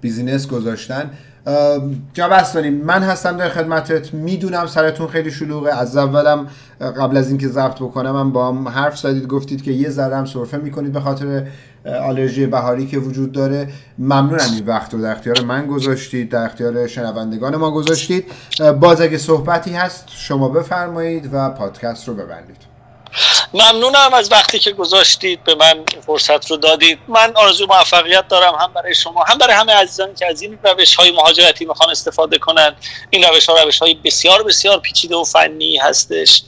business 0.00 0.46
گذاشتن. 0.46 1.10
جا 2.14 2.28
داره. 2.54 2.74
من 2.74 3.02
هستم 3.02 3.36
در 3.36 3.48
خدمتت. 3.48 4.14
می‌دونم 4.14 4.66
سرتون 4.66 5.06
خیلی 5.06 5.30
شلوغه. 5.30 5.74
از 5.74 5.96
اولم 5.96 6.46
قبل 6.80 7.16
از 7.16 7.28
اینکه 7.28 7.48
ضبط 7.48 7.74
بکنم 7.74 8.10
من 8.10 8.32
با 8.32 8.48
هم 8.48 8.68
حرف 8.68 8.98
زدید. 8.98 9.26
گفتید 9.26 9.62
که 9.62 9.72
یه 9.72 9.90
ذره 9.90 10.16
هم 10.16 10.24
سرفه 10.24 10.56
می‌کنید 10.56 10.92
به 10.92 11.00
خاطر 11.00 11.46
آلرژی 12.02 12.46
بهاری 12.46 12.86
که 12.86 12.98
وجود 12.98 13.32
داره. 13.32 13.68
ممنونم 13.98 14.52
این 14.54 14.66
وقت 14.66 14.94
رو 14.94 15.02
در 15.02 15.12
اختیار 15.12 15.40
من 15.40 15.66
گذاشتید 15.66 16.30
در 16.30 16.44
اختیار 16.44 16.86
شنوندگان 16.86 17.56
ما 17.56 17.70
گذاشتید. 17.70 18.24
باز 18.80 19.00
اگه 19.00 19.18
صحبتی 19.18 19.70
هست 19.70 20.04
شما 20.08 20.48
بفرمایید 20.48 21.30
و 21.32 21.50
پادکست 21.50 22.08
رو 22.08 22.14
ببندید. 22.14 22.67
ممنونم 23.54 24.14
از 24.14 24.32
وقتی 24.32 24.58
که 24.58 24.72
گذاشتید 24.72 25.44
به 25.44 25.54
من 25.54 25.84
فرصت 26.06 26.50
رو 26.50 26.56
دادید. 26.56 26.98
من 27.08 27.32
آرزو 27.36 27.66
موفقیت 27.66 28.28
دارم 28.28 28.54
هم 28.54 28.72
برای 28.72 28.94
شما 28.94 29.24
هم 29.24 29.38
برای 29.38 29.54
همه 29.54 29.72
عزیزانی 29.72 30.14
که 30.14 30.26
از 30.26 30.42
این 30.42 30.58
روش 30.62 30.94
های 30.94 31.10
مهاجرتی 31.10 31.64
می‌خوان 31.64 31.90
استفاده 31.90 32.38
کنن. 32.38 32.76
این 33.10 33.24
روش 33.24 33.48
ها 33.48 33.62
روش 33.62 33.78
های 33.78 33.94
بسیار 33.94 34.42
بسیار 34.42 34.78
پیچیده 34.78 35.16
و 35.16 35.24
فنی 35.24 35.76
هستش. 35.76 36.42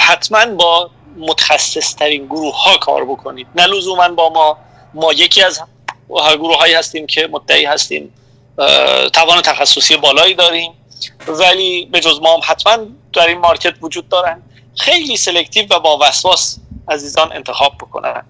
حتما 0.00 0.46
با 0.46 0.90
متخصص 1.16 1.94
ترین 1.94 2.26
گروه 2.26 2.62
ها 2.62 2.76
کار 2.76 3.04
بکنید. 3.04 3.46
نه 3.54 3.66
لزوما 3.66 4.08
با 4.08 4.30
ما. 4.30 4.58
ما 4.94 5.12
یکی 5.12 5.42
از 5.42 5.60
گروه 6.08 6.56
هایی 6.56 6.74
هستیم 6.74 7.06
که 7.06 7.26
مدعی 7.32 7.64
هستیم. 7.64 8.14
توان 9.12 9.42
تخصصی 9.42 9.96
بالایی 9.96 10.34
داریم. 10.34 10.72
ولی 11.28 11.88
به 11.92 12.00
جز 12.00 12.20
ما 12.20 12.34
هم 12.34 12.40
حتما 12.44 12.86
در 13.12 13.26
این 13.26 13.38
market 13.38 13.74
وجود 13.82 14.08
دارن. 14.08 14.42
خیلی 14.78 15.16
selective 15.16 15.66
و 15.70 15.80
با 15.80 15.98
وسواس 16.02 16.58
عزیزان 16.88 17.32
انتخاب 17.32 17.72
بکنن. 17.80 18.22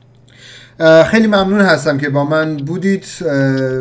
خیلی 1.05 1.27
ممنون 1.27 1.61
هستم 1.61 1.99
که 1.99 2.09
با 2.09 2.25
من 2.25 2.57
بودید. 2.57 3.05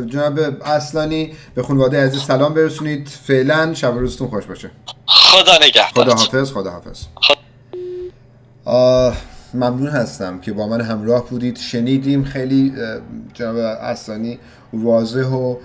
جناب 0.08 0.39
اصلانی 0.65 1.34
به 1.56 1.63
خانواده 1.63 2.03
عزیز 2.03 2.21
سلام 2.21 2.53
برسونید. 2.53 3.08
فعلا 3.08 3.73
شب 3.73 3.93
روزتون 3.93 4.27
خوش 4.27 4.45
باشه. 4.45 4.71
خدا 5.06 5.51
نگهدار. 5.62 6.06
خدا 6.06 6.15
حافظ 6.15 6.51
خدا 6.51 6.71
حافظ. 6.71 7.03
ممنون 9.53 9.88
هستم 9.88 10.39
که 10.41 10.53
با 10.53 10.67
من 10.67 10.82
همراه 10.82 11.25
بودید. 11.25 11.58
شنیدیم 11.58 12.23
خیلی 12.23 12.73
جناب 13.34 13.56
اصلانی 13.82 14.39
واضح 14.73 15.27
و 15.27 15.56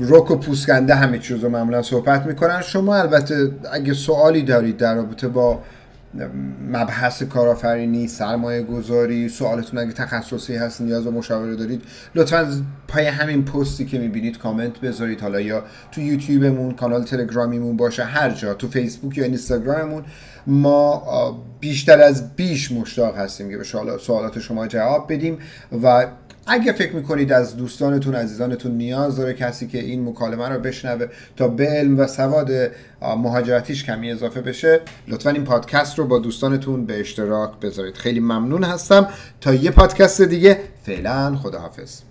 روک 0.00 0.30
و 0.30 0.36
پوسکنده 0.36 0.94
همه 0.94 1.18
چیز 1.18 1.44
رو 1.44 1.48
معمولا 1.48 1.82
صحبت 1.82 2.26
می‌کنن. 2.26 2.62
شما 2.62 2.96
البته 2.96 3.50
اگه 3.72 3.94
سوالی 3.94 4.42
دارید 4.42 4.76
در 4.76 4.94
رابطه 4.94 5.28
با 5.28 5.62
مبحث 6.72 7.22
کارآفرینی 7.22 8.08
سرمایه 8.08 8.62
گذاری 8.62 9.28
سوالتون 9.28 9.78
اگه 9.78 9.92
تخصصی 9.92 10.56
هست 10.56 10.80
نیاز 10.80 11.04
به 11.04 11.10
مشاوره 11.10 11.56
دارید 11.56 11.82
لطفا 12.14 12.62
پای 12.88 13.06
همین 13.06 13.44
پستی 13.44 13.84
که 13.84 13.98
می‌بینید 13.98 14.38
کامنت 14.38 14.80
بذارید. 14.80 15.20
حالا 15.20 15.40
یا 15.40 15.62
تو 15.92 16.00
یوتیوبمون 16.00 16.74
کانال 16.74 17.04
تلگرامیمون 17.04 17.76
باشه 17.76 18.04
هر 18.04 18.30
جا 18.30 18.54
تو 18.54 18.68
فیسبوک 18.68 19.18
یا 19.18 19.24
اینستاگراممون 19.24 20.04
ما 20.46 21.02
بیشتر 21.60 22.00
از 22.02 22.36
بیش 22.36 22.72
مشتاق 22.72 23.16
هستیم 23.16 23.50
که 23.50 23.56
به 23.56 23.64
سوالات 23.98 24.38
شما 24.38 24.66
جواب 24.66 25.12
بدیم 25.12 25.38
و 25.82 26.06
اگه 26.48 26.72
فکر 26.72 26.92
می‌کنید 26.92 27.32
از 27.32 27.56
دوستانتون 27.56 28.14
عزیزانتون 28.14 28.72
نیاز 28.72 29.16
داره 29.16 29.34
کسی 29.34 29.66
که 29.66 29.78
این 29.78 30.08
مکالمه 30.08 30.48
رو 30.48 30.60
بشنوه 30.60 31.06
تا 31.36 31.48
به 31.48 31.66
علم 31.66 31.98
و 31.98 32.06
سواد 32.06 32.50
مهاجرتیش 33.02 33.84
کمی 33.84 34.10
اضافه 34.10 34.40
بشه 34.40 34.80
لطفا 35.08 35.30
این 35.30 35.44
پادکست 35.44 35.98
رو 35.98 36.04
با 36.04 36.18
دوستانتون 36.18 36.86
به 36.86 37.00
اشتراک 37.00 37.60
بذارید. 37.60 37.94
خیلی 37.94 38.20
ممنون 38.20 38.64
هستم. 38.64 39.08
تا 39.40 39.54
یه 39.54 39.70
پادکست 39.70 40.22
دیگه 40.22 40.60
فعلا 40.82 41.36
خداحافظ. 41.36 42.07